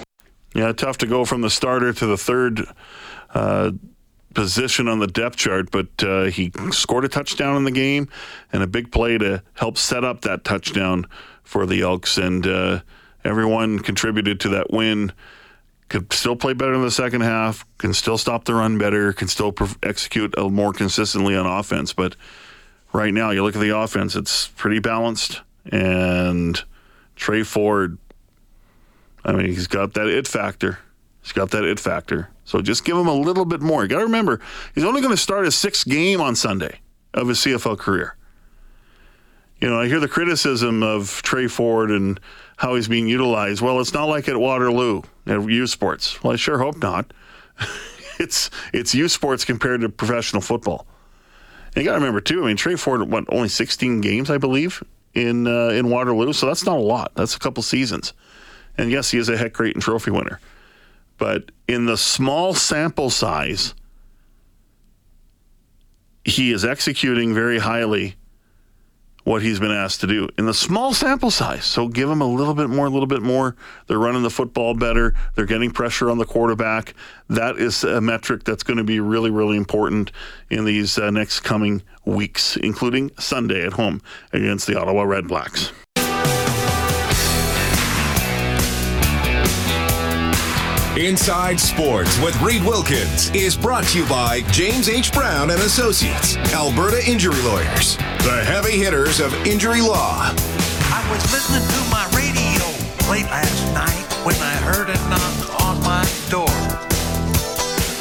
Yeah, 0.55 0.73
tough 0.73 0.99
to 0.99 1.07
go 1.07 1.25
from 1.25 1.43
the 1.43 1.51
starter 1.51 1.93
to 1.93 2.07
the 2.07 2.17
third 2.17 2.67
uh, 3.35 3.73
position 4.39 4.87
on 4.87 5.01
the 5.01 5.09
depth 5.09 5.35
chart, 5.35 5.69
but 5.73 5.89
uh, 6.01 6.27
he 6.27 6.53
scored 6.71 7.05
a 7.05 7.09
touchdown 7.09 7.57
in 7.57 7.65
the 7.65 7.73
game 7.73 8.09
and 8.53 8.63
a 8.63 8.69
big 8.69 8.93
play 8.93 9.19
to 9.19 9.43
help 9.55 9.77
set 9.77 10.05
up 10.05 10.21
that 10.21 10.45
touchdown 10.45 11.05
for 11.43 11.67
the 11.67 11.81
Elks. 11.81 12.19
And 12.19 12.47
uh, 12.47 12.83
everyone 13.25 13.81
contributed 13.81 14.39
to 14.39 14.51
that 14.51 14.71
win. 14.71 15.11
Could 15.89 16.13
still 16.13 16.37
play 16.37 16.53
better 16.53 16.73
in 16.73 16.83
the 16.83 16.91
second 16.93 17.23
half, 17.23 17.67
can 17.79 17.93
still 17.93 18.17
stop 18.17 18.45
the 18.45 18.55
run 18.55 18.79
better, 18.79 19.13
can 19.13 19.27
still 19.27 19.53
execute 19.83 20.33
more 20.39 20.73
consistently 20.73 21.35
on 21.35 21.45
offense. 21.45 21.93
But 21.93 22.15
right 22.93 23.13
now, 23.13 23.31
you 23.31 23.43
look 23.43 23.57
at 23.57 23.61
the 23.61 23.77
offense, 23.77 24.15
it's 24.15 24.47
pretty 24.55 24.79
balanced. 24.79 25.41
And 25.73 26.63
Tre 27.17 27.43
Ford, 27.43 27.99
I 29.25 29.33
mean, 29.33 29.47
he's 29.47 29.67
got 29.67 29.95
that 29.95 30.07
it 30.07 30.29
factor. 30.29 30.79
He's 31.23 31.33
got 31.33 31.51
that 31.51 31.65
it 31.65 31.81
factor. 31.81 32.29
So 32.49 32.63
just 32.63 32.87
give 32.87 32.97
him 32.97 33.09
a 33.09 33.15
little 33.15 33.45
bit 33.45 33.61
more. 33.61 33.83
You 33.83 33.89
got 33.89 33.99
to 33.99 34.07
remember, 34.07 34.41
he's 34.75 34.83
only 34.83 35.03
going 35.03 35.13
to 35.13 35.21
start 35.21 35.45
his 35.45 35.55
sixth 35.55 35.87
game 35.87 36.19
on 36.19 36.35
Sunday 36.35 36.81
of 37.13 37.29
his 37.29 37.41
CFL 37.41 37.79
career. 37.79 38.17
You 39.61 39.69
know, 39.69 39.79
I 39.79 39.87
hear 39.87 40.01
the 40.01 40.09
criticism 40.09 40.83
of 40.83 41.21
Tre 41.23 41.47
Ford 41.47 41.91
and 41.91 42.19
how 42.57 42.75
he's 42.75 42.89
being 42.89 43.07
utilized. 43.07 43.61
Well, 43.61 43.79
it's 43.81 43.93
not 43.93 44.07
like 44.07 44.31
at 44.31 44.39
Waterloo 44.39 45.03
at 45.27 45.47
U 45.47 45.67
Sports. 45.67 46.23
Well, 46.25 46.33
I 46.33 46.37
sure 46.37 46.59
hope 46.59 46.79
not. 46.79 47.13
it's 48.19 48.49
it's 48.73 48.95
U 48.95 49.09
Sports 49.09 49.45
compared 49.45 49.83
to 49.83 49.91
professional 49.91 50.41
football. 50.41 50.87
And 51.75 51.77
you 51.77 51.85
got 51.85 51.97
to 51.97 51.99
remember 51.99 52.23
too. 52.23 52.45
I 52.45 52.47
mean, 52.47 52.57
Tre 52.57 52.77
Ford 52.77 53.11
what 53.11 53.27
only 53.29 53.51
16 53.51 54.01
games, 54.01 54.31
I 54.31 54.39
believe, 54.39 54.83
in 55.13 55.47
uh, 55.47 55.69
in 55.69 55.91
Waterloo. 55.91 56.33
So 56.33 56.47
that's 56.47 56.65
not 56.65 56.79
a 56.79 56.81
lot. 56.81 57.13
That's 57.15 57.37
a 57.37 57.39
couple 57.39 57.63
seasons. 57.63 58.15
And 58.79 58.91
yes, 58.91 59.11
he 59.11 59.19
is 59.19 59.29
a 59.29 59.37
Hec 59.37 59.53
Crighton 59.53 59.83
Trophy 59.83 60.13
winner. 60.13 60.41
But 61.19 61.51
in 61.67 61.87
the 61.87 61.97
small 61.97 62.55
sample 62.55 63.11
size, 63.11 63.75
he 66.25 66.53
is 66.53 66.65
executing 66.65 67.35
very 67.35 67.59
highly 67.59 68.15
what 69.25 69.43
he's 69.43 69.61
been 69.61 69.71
asked 69.71 70.01
to 70.01 70.07
do 70.07 70.27
in 70.39 70.47
the 70.47 70.55
small 70.55 70.95
sample 70.95 71.31
size. 71.31 71.65
So 71.65 71.87
give 71.87 72.09
him 72.09 72.23
a 72.23 72.27
little 72.27 72.55
bit 72.55 72.71
more, 72.71 72.87
a 72.87 72.91
little 72.91 73.07
bit 73.07 73.21
more. 73.21 73.57
They're 73.87 73.99
running 73.99 74.23
the 74.23 74.31
football 74.31 74.73
better. 74.73 75.15
They're 75.35 75.45
getting 75.45 75.71
pressure 75.71 76.11
on 76.11 76.17
the 76.17 76.25
quarterback. 76.25 76.95
That 77.29 77.59
is 77.59 77.85
a 77.85 78.01
metric 78.01 78.45
that's 78.45 78.63
going 78.63 78.79
to 78.79 78.85
be 78.85 79.01
really, 79.01 79.31
really 79.31 79.59
important 79.59 80.13
in 80.49 80.65
these 80.65 80.99
uh, 80.99 81.11
next 81.11 81.41
coming 81.41 81.83
weeks, 82.07 82.57
including 82.57 83.11
Sunday 83.19 83.67
at 83.67 83.75
home 83.75 84.01
against 84.33 84.67
the 84.67 84.81
Ottawa 84.81 85.03
Red 85.03 85.29
Inside 90.99 91.61
Sports 91.61 92.21
with 92.21 92.35
Reed 92.43 92.61
Wilkins 92.65 93.31
is 93.31 93.57
brought 93.57 93.85
to 93.85 94.01
you 94.01 94.09
by 94.09 94.41
James 94.51 94.89
H. 94.89 95.13
Brown 95.13 95.51
and 95.51 95.61
Associates, 95.61 96.37
Alberta 96.53 96.99
Injury 97.09 97.41
Lawyers, 97.43 97.97
the 98.27 98.43
heavy 98.45 98.73
hitters 98.73 99.21
of 99.21 99.33
injury 99.47 99.81
law. 99.81 100.35
I 100.91 101.07
was 101.09 101.23
listening 101.31 101.63
to 101.63 101.81
my 101.95 102.03
radio 102.19 102.67
late 103.09 103.31
last 103.31 103.63
night 103.73 104.27
when 104.27 104.35
I 104.43 104.55
heard 104.67 104.91
a 104.91 104.99
knock 105.07 105.63
on 105.63 105.79
my 105.87 106.03
door. 106.35 106.51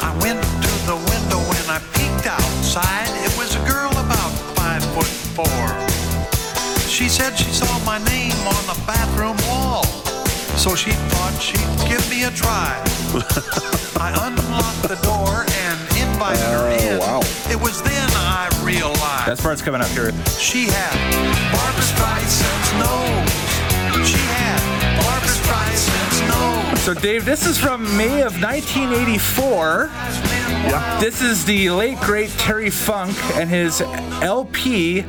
I 0.02 0.10
went 0.18 0.42
to 0.42 0.72
the 0.90 0.98
window 0.98 1.38
and 1.38 1.70
I 1.70 1.78
peeked 1.94 2.26
outside. 2.26 3.06
It 3.22 3.30
was 3.38 3.54
a 3.54 3.62
girl 3.70 3.92
about 3.92 4.34
five 4.58 4.82
foot 4.90 5.06
four. 5.38 5.68
She 6.88 7.08
said 7.08 7.38
she 7.38 7.52
saw 7.52 7.78
my 7.84 7.98
name 8.10 8.34
on 8.42 8.66
the 8.66 8.74
wall. 8.74 9.07
So 10.68 10.74
she 10.74 10.90
thought 10.90 11.32
she'd 11.40 11.88
give 11.88 12.04
me 12.10 12.24
a 12.24 12.30
try. 12.30 12.76
I 13.96 14.12
unlocked 14.28 14.82
the 14.84 15.00
door 15.00 15.48
and 15.64 15.80
invited 15.96 16.44
her 16.44 16.68
oh, 16.68 16.92
in. 16.92 16.98
wow. 16.98 17.20
It 17.48 17.58
was 17.58 17.80
then 17.80 18.10
I 18.12 18.50
realized 18.62 19.28
That 19.28 19.38
part's 19.38 19.62
coming 19.62 19.80
up 19.80 19.88
here. 19.96 20.12
she 20.28 20.66
had 20.68 20.92
Barbra 21.56 21.80
Streisand's 21.80 22.72
nose. 22.84 24.06
She 24.06 24.18
had 24.28 24.60
Barbra 25.00 25.32
Streisand's 25.40 26.20
nose. 26.28 26.82
So, 26.82 26.92
Dave, 26.92 27.24
this 27.24 27.46
is 27.46 27.56
from 27.56 27.84
May 27.96 28.20
of 28.20 28.38
1984. 28.38 29.88
Yeah. 29.88 31.00
This 31.00 31.22
is 31.22 31.46
the 31.46 31.70
late, 31.70 31.98
great 32.00 32.28
Terry 32.32 32.68
Funk 32.68 33.16
and 33.36 33.48
his 33.48 33.80
LP, 34.20 35.00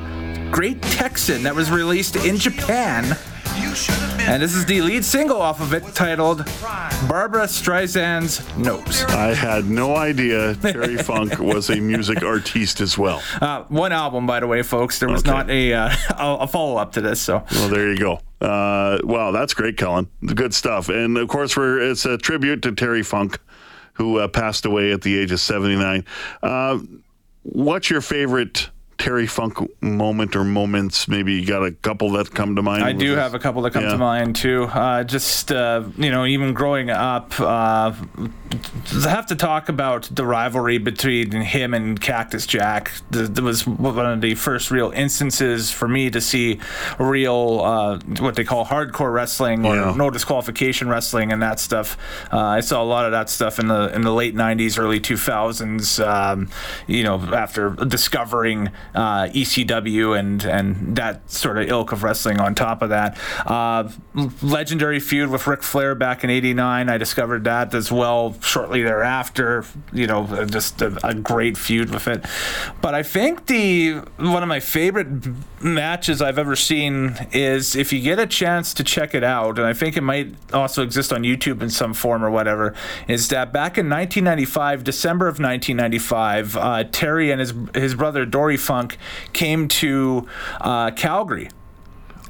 Great 0.52 0.82
Texan, 0.82 1.44
that 1.44 1.54
was 1.54 1.70
released 1.70 2.16
in 2.16 2.38
Japan. 2.38 3.18
You 3.60 3.76
should 3.76 3.96
have 3.96 4.18
been 4.18 4.28
And 4.30 4.42
this 4.44 4.54
is 4.56 4.66
the 4.66 4.82
lead 4.82 5.04
single 5.06 5.42
off 5.42 5.62
of 5.62 5.74
it 5.74 5.84
titled 5.94 6.46
Barbra 7.08 7.46
Streisand's 7.48 8.42
Nose. 8.58 9.04
I 9.06 9.34
had 9.34 9.66
no 9.66 9.96
idea 9.96 10.56
Terry 10.56 10.98
Funk 11.04 11.40
was 11.40 11.70
a 11.70 11.78
music 11.80 12.24
artiste 12.24 12.82
as 12.82 12.98
well. 12.98 13.22
Uh, 13.42 13.64
one 13.64 13.92
album, 13.92 14.26
by 14.26 14.40
the 14.40 14.48
way, 14.48 14.62
folks. 14.64 15.00
There 15.00 15.10
was 15.10 15.22
Okay. 15.22 15.32
not 15.32 15.50
a, 15.50 15.74
uh, 15.74 15.96
a, 16.44 16.48
follow 16.48 16.78
up 16.78 16.94
to 16.94 17.02
this. 17.02 17.22
So, 17.22 17.44
Well, 17.52 17.70
there 17.70 17.92
you 17.92 17.98
go. 17.98 18.20
Uh, 18.42 19.00
wow, 19.04 19.32
that's 19.32 19.54
great, 19.54 19.78
Kellen. 19.78 20.08
Good 20.26 20.54
stuff. 20.54 20.90
And 20.90 21.18
of 21.18 21.28
course, 21.28 21.58
we're 21.58 21.80
it's 21.80 22.06
a 22.06 22.18
tribute 22.18 22.62
to 22.64 22.72
Terry 22.72 23.04
Funk, 23.04 23.38
who 23.94 24.18
uh, 24.20 24.28
passed 24.30 24.66
away 24.66 24.92
at 24.92 25.02
the 25.02 25.18
age 25.18 25.32
of 25.32 25.40
79. 25.42 26.06
Uh, 26.42 26.80
what's 27.44 27.90
your 27.90 28.02
favorite 28.02 28.70
Terry 29.00 29.28
Funk 29.28 29.58
moment 29.82 30.36
or 30.36 30.44
moments? 30.44 31.08
Maybe 31.08 31.34
you 31.34 31.46
got 31.46 31.64
a 31.66 31.72
couple 31.72 32.12
that 32.12 32.32
come 32.34 32.56
to 32.58 32.62
mind. 32.62 32.84
I 32.84 32.92
do 32.92 33.12
this? 33.12 33.18
have 33.18 33.34
a 33.34 33.40
couple 33.40 33.62
that 33.64 33.72
come 33.72 33.84
Yeah. 33.86 33.92
to 33.94 33.98
mind 33.98 34.36
too. 34.36 34.66
Uh, 34.66 35.04
just 35.06 35.52
uh, 35.52 35.84
you 35.98 36.12
know, 36.12 36.26
even 36.26 36.54
growing 36.54 36.90
up, 36.90 37.34
uh, 37.40 37.94
I 37.94 39.10
have 39.10 39.28
to 39.28 39.36
talk 39.36 39.70
about 39.70 40.10
the 40.12 40.26
rivalry 40.26 40.80
between 40.80 41.32
him 41.32 41.74
and 41.74 42.00
Cactus 42.00 42.46
Jack. 42.46 42.92
That 43.12 43.40
was 43.42 43.66
one 43.66 44.06
of 44.06 44.20
the 44.22 44.36
first 44.36 44.70
real 44.70 44.92
instances 44.92 45.72
for 45.72 45.88
me 45.88 46.10
to 46.10 46.20
see 46.20 46.60
real 47.00 47.62
uh, 47.64 48.00
what 48.20 48.36
they 48.36 48.44
call 48.44 48.66
hardcore 48.66 49.14
wrestling 49.14 49.66
or 49.66 49.76
Yeah. 49.76 49.94
no 49.96 50.10
disqualification 50.10 50.90
wrestling 50.90 51.32
and 51.32 51.42
that 51.42 51.60
stuff. 51.62 51.98
Uh, 52.34 52.38
I 52.40 52.60
saw 52.60 52.84
a 52.84 52.86
lot 52.86 53.06
of 53.06 53.12
that 53.14 53.30
stuff 53.30 53.60
in 53.60 53.68
the 53.68 53.94
in 53.96 54.02
the 54.02 54.12
late 54.12 54.36
'90s, 54.36 54.78
early 54.78 55.00
2000s. 55.00 56.00
Um, 56.06 56.50
you 56.88 57.04
know, 57.04 57.16
after 57.34 57.70
discovering 57.70 58.70
uh, 58.94 59.28
ECW 59.28 60.18
and 60.18 60.44
and 60.44 60.96
that 60.96 61.30
sort 61.30 61.58
of 61.58 61.70
ilk 61.70 61.92
of 61.92 62.04
wrestling. 62.04 62.40
On 62.40 62.56
top 62.56 62.82
of 62.82 62.90
that, 62.90 63.18
uh, 63.46 63.90
legendary 64.42 65.00
feud 65.00 65.30
with 65.30 65.48
Ric 65.48 65.64
Flair 65.64 65.96
back 65.96 66.24
in 66.24 66.30
'89. 66.30 66.90
I 66.90 66.98
discovered 66.98 67.44
that 67.44 67.74
as 67.74 67.92
well 67.92 68.36
shortly 68.42 68.84
thereafter. 68.84 69.66
You 69.94 70.08
know, 70.08 70.46
just 70.46 70.82
a, 70.82 70.98
a 71.06 71.14
great 71.14 71.58
feud 71.58 71.92
with 71.92 72.08
it. 72.08 72.26
But 72.82 72.96
I 72.96 73.04
think 73.04 73.48
the 73.48 74.02
one 74.18 74.44
of 74.44 74.50
my 74.50 74.60
favorite 74.60 75.08
matches 75.62 76.22
I've 76.22 76.40
ever 76.40 76.56
seen 76.56 77.16
is 77.32 77.76
if 77.76 77.92
you 77.92 78.02
get 78.02 78.20
a 78.20 78.28
chance 78.28 78.74
to 78.76 78.84
check 78.84 79.14
it 79.14 79.24
out, 79.24 79.58
and 79.58 79.68
I 79.68 79.74
think 79.74 79.98
it 79.98 80.02
might 80.02 80.34
also 80.54 80.84
exist 80.84 81.12
on 81.12 81.24
YouTube 81.24 81.62
in 81.62 81.70
some 81.70 81.94
form 81.94 82.24
or 82.24 82.32
whatever, 82.32 82.74
is 83.08 83.30
that 83.30 83.52
back 83.52 83.78
in 83.78 83.90
1995, 83.90 84.84
December 84.84 85.28
of 85.28 85.40
1995, 85.40 86.58
uh, 86.58 86.84
Terry 86.86 87.32
and 87.32 87.40
his 87.40 87.54
his 87.74 87.96
brother 87.96 88.26
Dory 88.26 88.58
Funk 88.80 88.98
came 89.34 89.68
to 89.68 90.26
uh, 90.62 90.92
Calgary 90.92 91.50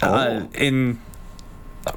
uh, 0.01 0.45
in 0.55 0.99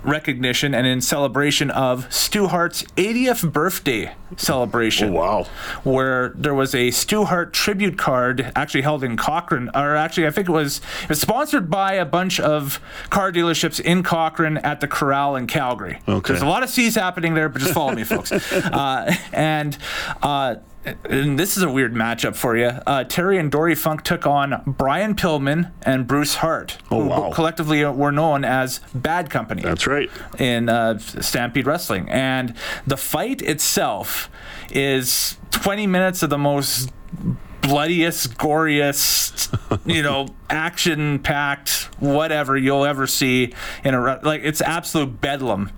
recognition 0.03 0.75
and 0.75 0.87
in 0.87 1.01
celebration 1.01 1.71
of 1.71 2.13
Stu 2.13 2.49
Hart's 2.49 2.83
80th 2.97 3.51
birthday 3.51 4.15
celebration. 4.37 5.11
Oh, 5.11 5.13
wow. 5.13 5.47
Where 5.85 6.35
there 6.37 6.55
was 6.55 6.75
a 6.75 6.91
Stu 6.91 7.25
Hart 7.25 7.55
tribute 7.55 7.97
card 7.97 8.53
actually 8.55 8.83
held 8.83 9.03
in 9.03 9.17
Cochrane, 9.17 9.71
or 9.75 9.97
actually, 9.97 10.27
I 10.27 10.31
think 10.31 10.51
it 10.51 10.53
was, 10.53 10.83
it 11.05 11.09
was 11.09 11.21
sponsored 11.21 11.71
by 11.71 11.95
a 11.95 12.05
bunch 12.05 12.39
of 12.39 12.79
car 13.09 13.33
dealerships 13.33 13.81
in 13.81 14.03
Cochrane 14.03 14.59
at 14.59 14.81
the 14.81 14.89
Corral 14.89 15.35
in 15.35 15.47
Calgary. 15.47 15.99
Okay. 16.07 16.33
There's 16.33 16.43
a 16.43 16.47
lot 16.47 16.63
of 16.63 16.69
C's 16.69 16.95
happening 16.95 17.33
there, 17.33 17.49
but 17.49 17.63
just 17.63 17.73
follow 17.73 17.95
me, 17.95 18.05
folks. 18.05 18.33
Uh, 18.73 19.13
and, 19.33 19.77
uh, 20.23 20.57
and 20.85 21.39
this 21.39 21.57
is 21.57 21.63
a 21.63 21.71
weird 21.71 21.95
matchup 21.95 22.35
for 22.35 22.57
you. 22.57 22.67
Uh, 22.87 23.05
Terry 23.05 23.39
and 23.39 23.51
Dory 23.51 23.75
Funk 23.75 24.03
took 24.03 24.27
on 24.27 24.63
Brian 24.67 25.15
Pillman 25.15 25.71
and 25.83 26.07
Bruce 26.07 26.37
Hart, 26.37 26.79
Oh, 26.91 27.03
who 27.03 27.09
wow. 27.09 27.31
collectively 27.33 27.85
were 27.85 28.13
known 28.13 28.45
as 28.45 28.81
Bad 28.95 29.31
Company 29.31 29.63
That's 29.63 29.87
right. 29.87 30.11
in 30.39 30.69
uh, 30.69 30.99
Stampede 30.99 31.67
Wrestling. 31.67 32.09
And 32.09 32.55
the 32.87 32.97
fight 32.97 33.43
itself 33.43 34.29
is 34.71 35.37
20 35.53 35.87
minutes 35.87 36.23
of 36.23 36.31
the 36.31 36.39
most 36.39 36.91
bloodiest, 37.63 38.37
goriest, 38.37 39.81
you 39.87 40.03
know, 40.03 40.29
action 40.51 41.19
packed, 41.19 41.89
whatever 41.99 42.57
you'll 42.57 42.85
ever 42.85 43.07
see 43.07 43.55
in 43.85 43.95
a 43.95 44.21
like 44.23 44.43
it's 44.45 44.61
absolute 44.61 45.21
bedlam. 45.21 45.71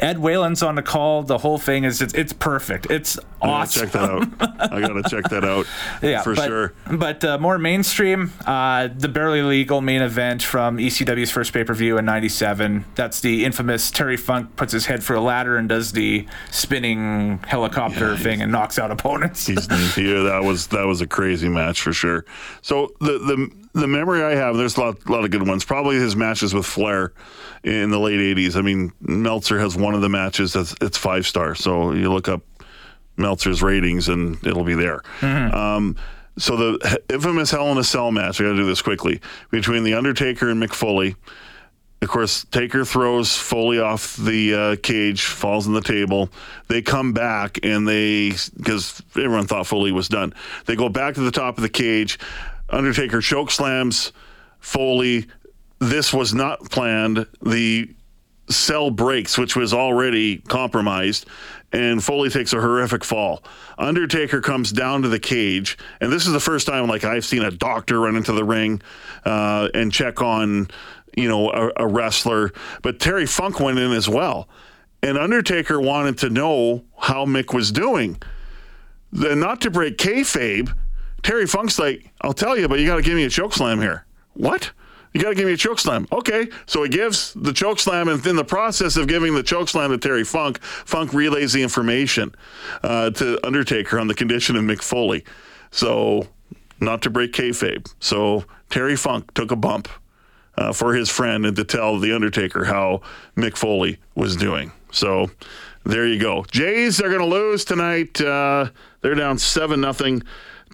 Ed 0.00 0.18
Whalen's 0.18 0.62
on 0.62 0.74
the 0.74 0.82
call. 0.82 1.22
The 1.22 1.38
whole 1.38 1.58
thing 1.58 1.84
is 1.84 2.00
it's, 2.00 2.14
it's 2.14 2.32
perfect. 2.32 2.90
It's 2.90 3.18
awesome. 3.40 3.88
I 3.88 3.92
gotta 3.92 4.32
check 4.32 4.38
that 4.40 4.50
out. 4.50 4.72
I 4.72 4.80
gotta 4.80 5.02
check 5.08 5.30
that 5.30 5.44
out. 5.44 5.66
Yeah, 6.02 6.22
for 6.22 6.34
but, 6.34 6.46
sure. 6.46 6.74
But 6.90 7.24
uh, 7.24 7.38
more 7.38 7.58
mainstream, 7.58 8.32
uh, 8.46 8.88
the 8.94 9.08
barely 9.08 9.42
legal 9.42 9.80
main 9.80 10.02
event 10.02 10.42
from 10.42 10.78
ECW's 10.78 11.30
first 11.30 11.52
pay 11.52 11.64
per 11.64 11.74
view 11.74 11.98
in 11.98 12.04
'97. 12.04 12.84
That's 12.94 13.20
the 13.20 13.44
infamous 13.44 13.90
Terry 13.90 14.16
Funk 14.16 14.56
puts 14.56 14.72
his 14.72 14.86
head 14.86 15.02
through 15.02 15.18
a 15.18 15.20
ladder 15.20 15.56
and 15.56 15.68
does 15.68 15.92
the 15.92 16.26
spinning 16.50 17.38
helicopter 17.46 18.16
thing 18.16 18.42
and 18.42 18.50
knocks 18.50 18.78
out 18.78 18.90
opponents. 18.90 19.46
He's, 19.46 19.68
yeah, 19.96 20.22
that 20.22 20.42
was 20.44 20.66
that 20.68 20.86
was 20.86 21.00
a 21.00 21.06
crazy 21.06 21.23
match 21.52 21.80
for 21.80 21.92
sure. 21.92 22.24
So 22.62 22.92
the 23.00 23.18
the 23.18 23.50
the 23.80 23.86
memory 23.88 24.22
I 24.22 24.34
have, 24.36 24.56
there's 24.56 24.76
a 24.76 24.80
lot, 24.80 25.08
lot 25.08 25.24
of 25.24 25.30
good 25.30 25.46
ones. 25.46 25.64
Probably 25.64 25.96
his 25.96 26.14
matches 26.14 26.54
with 26.54 26.66
Flair 26.66 27.12
in 27.62 27.90
the 27.90 27.98
late 27.98 28.20
'80s. 28.36 28.56
I 28.56 28.62
mean, 28.62 28.92
Meltzer 29.00 29.58
has 29.58 29.76
one 29.76 29.94
of 29.94 30.00
the 30.00 30.08
matches 30.08 30.52
that's 30.52 30.74
it's 30.80 30.98
five 30.98 31.26
star. 31.26 31.54
So 31.54 31.92
you 31.92 32.12
look 32.12 32.28
up 32.28 32.42
Meltzer's 33.16 33.62
ratings 33.62 34.08
and 34.08 34.44
it'll 34.46 34.64
be 34.64 34.74
there. 34.74 35.02
Um, 35.22 35.96
so 36.36 36.56
the 36.56 37.00
infamous 37.08 37.50
Hell 37.50 37.70
in 37.72 37.78
a 37.78 37.84
Cell 37.84 38.10
match. 38.10 38.40
We 38.40 38.46
got 38.46 38.52
to 38.52 38.56
do 38.56 38.66
this 38.66 38.82
quickly 38.82 39.20
between 39.50 39.84
the 39.84 39.94
Undertaker 39.94 40.50
and 40.50 40.62
McFoley. 40.62 40.74
Foley. 40.74 41.16
Of 42.04 42.10
course, 42.10 42.44
Taker 42.50 42.84
throws 42.84 43.34
Foley 43.34 43.80
off 43.80 44.16
the 44.16 44.54
uh, 44.54 44.76
cage, 44.76 45.22
falls 45.22 45.66
on 45.66 45.72
the 45.72 45.80
table. 45.80 46.28
They 46.68 46.82
come 46.82 47.14
back 47.14 47.58
and 47.62 47.88
they, 47.88 48.32
because 48.56 49.02
everyone 49.16 49.46
thought 49.46 49.66
Foley 49.66 49.90
was 49.90 50.08
done, 50.08 50.34
they 50.66 50.76
go 50.76 50.90
back 50.90 51.14
to 51.14 51.20
the 51.20 51.30
top 51.30 51.56
of 51.56 51.62
the 51.62 51.70
cage. 51.70 52.18
Undertaker 52.68 53.22
choke 53.22 53.50
slams 53.50 54.12
Foley. 54.60 55.26
This 55.78 56.12
was 56.12 56.34
not 56.34 56.70
planned. 56.70 57.26
The 57.42 57.88
cell 58.50 58.90
breaks, 58.90 59.38
which 59.38 59.56
was 59.56 59.72
already 59.72 60.38
compromised, 60.38 61.26
and 61.72 62.04
Foley 62.04 62.28
takes 62.28 62.52
a 62.52 62.60
horrific 62.60 63.02
fall. 63.02 63.42
Undertaker 63.78 64.42
comes 64.42 64.72
down 64.72 65.02
to 65.02 65.08
the 65.08 65.18
cage, 65.18 65.78
and 66.00 66.12
this 66.12 66.26
is 66.26 66.32
the 66.32 66.40
first 66.40 66.66
time 66.66 66.86
like 66.86 67.04
I've 67.04 67.24
seen 67.24 67.42
a 67.42 67.50
doctor 67.50 68.00
run 68.00 68.16
into 68.16 68.32
the 68.32 68.44
ring 68.44 68.82
uh, 69.24 69.68
and 69.72 69.90
check 69.90 70.20
on 70.20 70.68
you 71.16 71.28
know 71.28 71.50
a, 71.50 71.84
a 71.84 71.86
wrestler. 71.86 72.52
But 72.82 73.00
Terry 73.00 73.26
Funk 73.26 73.60
went 73.60 73.78
in 73.78 73.92
as 73.92 74.08
well, 74.08 74.48
and 75.02 75.18
Undertaker 75.18 75.80
wanted 75.80 76.18
to 76.18 76.30
know 76.30 76.84
how 76.98 77.24
Mick 77.24 77.54
was 77.54 77.72
doing. 77.72 78.20
Then, 79.12 79.40
not 79.40 79.60
to 79.62 79.70
break 79.70 79.96
kayfabe, 79.96 80.74
Terry 81.22 81.46
Funk's 81.46 81.78
like, 81.78 82.10
"I'll 82.20 82.32
tell 82.32 82.58
you, 82.58 82.68
but 82.68 82.80
you 82.80 82.86
got 82.86 82.96
to 82.96 83.02
give 83.02 83.14
me 83.14 83.24
a 83.24 83.30
choke 83.30 83.52
slam 83.52 83.80
here." 83.80 84.06
What? 84.34 84.72
You 85.12 85.22
got 85.22 85.28
to 85.28 85.34
give 85.36 85.46
me 85.46 85.52
a 85.52 85.56
choke 85.56 85.78
slam. 85.78 86.08
Okay. 86.10 86.48
So 86.66 86.82
he 86.82 86.88
gives 86.88 87.32
the 87.34 87.52
choke 87.52 87.78
slam, 87.78 88.08
and 88.08 88.24
in 88.26 88.34
the 88.34 88.44
process 88.44 88.96
of 88.96 89.06
giving 89.06 89.34
the 89.34 89.44
choke 89.44 89.68
slam 89.68 89.90
to 89.90 89.98
Terry 89.98 90.24
Funk, 90.24 90.60
Funk 90.62 91.12
relays 91.12 91.52
the 91.52 91.62
information 91.62 92.34
uh, 92.82 93.10
to 93.10 93.38
Undertaker 93.46 94.00
on 94.00 94.08
the 94.08 94.14
condition 94.14 94.56
of 94.56 94.64
Mick 94.64 94.82
Foley. 94.82 95.24
So, 95.70 96.26
not 96.80 97.00
to 97.02 97.10
break 97.10 97.32
kayfabe. 97.32 97.92
So, 98.00 98.44
Terry 98.70 98.96
Funk 98.96 99.32
took 99.34 99.52
a 99.52 99.56
bump 99.56 99.88
uh, 100.56 100.72
for 100.72 100.94
his 100.94 101.08
friend 101.08 101.46
and 101.46 101.56
to 101.56 101.64
tell 101.64 101.98
the 101.98 102.12
Undertaker 102.12 102.64
how 102.64 103.02
Mick 103.36 103.56
Foley 103.56 103.98
was 104.14 104.36
doing. 104.36 104.72
So, 104.92 105.30
there 105.84 106.06
you 106.06 106.18
go. 106.18 106.44
Jays 106.50 107.00
are 107.00 107.08
going 107.08 107.20
to 107.20 107.26
lose 107.26 107.64
tonight. 107.64 108.20
Uh, 108.20 108.70
they're 109.00 109.14
down 109.14 109.38
7 109.38 109.80
nothing 109.80 110.22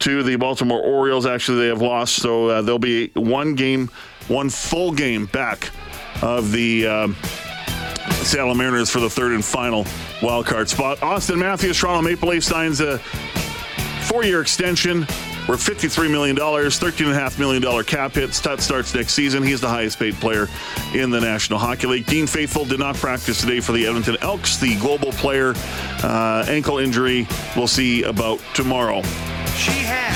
to 0.01 0.23
the 0.23 0.37
Baltimore 0.37 0.81
Orioles. 0.81 1.27
Actually, 1.27 1.63
they 1.63 1.67
have 1.69 1.83
lost, 1.83 2.17
so 2.17 2.49
uh, 2.49 2.63
there'll 2.63 2.79
be 2.79 3.09
one 3.15 3.55
game, 3.55 3.89
one 4.29 4.49
full 4.49 4.93
game 4.93 5.27
back 5.27 5.71
of 6.23 6.53
the 6.53 6.87
um, 6.87 7.17
Seattle 8.23 8.55
Mariners 8.55 8.91
for 8.91 9.01
the 9.01 9.11
third 9.11 9.33
and 9.33 9.45
final 9.45 9.87
wild 10.23 10.47
card 10.47 10.69
spot. 10.69 10.99
Auston 10.99 11.39
Matthews, 11.39 11.79
Toronto 11.79 12.03
Maple 12.03 12.29
Leafs 12.29 12.47
signs 12.47 12.81
a 12.81 12.99
four-year 14.07 14.41
extension 14.41 15.07
We're 15.51 15.57
$53 15.57 16.09
million, 16.13 16.37
$13.5 16.37 17.39
million 17.41 17.85
cap 17.85 18.13
hit. 18.13 18.31
That 18.31 18.61
starts 18.61 18.95
next 18.95 19.15
season. 19.15 19.43
He's 19.43 19.61
the 19.61 19.69
highest 19.69 19.99
paid 19.99 20.15
player 20.15 20.47
in 20.95 21.11
the 21.11 21.21
National 21.21 21.59
Hockey 21.59 21.89
League. 21.89 22.07
Dean 22.07 22.29
Faithful 22.29 22.65
did 22.65 22.79
not 22.79 22.95
practice 22.95 23.41
today 23.41 23.59
for 23.59 23.73
the 23.73 23.85
Edmonton 23.85 24.17
Elks. 24.21 24.59
The 24.59 24.77
global 24.77 25.11
player, 25.11 25.55
uh, 26.05 26.45
ankle 26.47 26.79
injury, 26.79 27.27
we'll 27.57 27.67
see 27.67 28.05
about 28.05 28.39
tomorrow. 28.55 29.03
She 29.57 29.73
had 29.73 30.15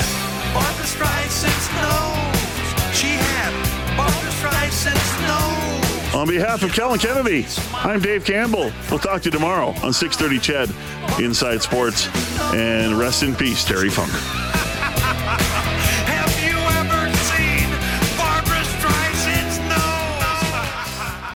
Barbra 0.53 0.85
Streisand's 0.85 1.67
nose. 1.83 2.97
She 2.97 3.07
had 3.07 3.97
Barbra 3.97 4.31
Streisand's 4.39 6.13
nose. 6.13 6.15
On 6.15 6.29
behalf 6.29 6.63
of 6.63 6.71
Kellen 6.71 6.97
Kennedy, 6.97 7.45
I'm 7.73 7.99
Dave 7.99 8.23
Campbell. 8.23 8.71
We'll 8.89 8.99
talk 8.99 9.21
to 9.23 9.25
you 9.25 9.31
tomorrow 9.31 9.75
on 9.83 9.91
6:30 9.91 10.39
CHED 10.39 10.69
Inside 11.19 11.61
Sports, 11.61 12.07
and 12.53 12.97
rest 12.97 13.21
in 13.21 13.35
peace, 13.35 13.65
Terry 13.65 13.89
Funk. 13.89 14.13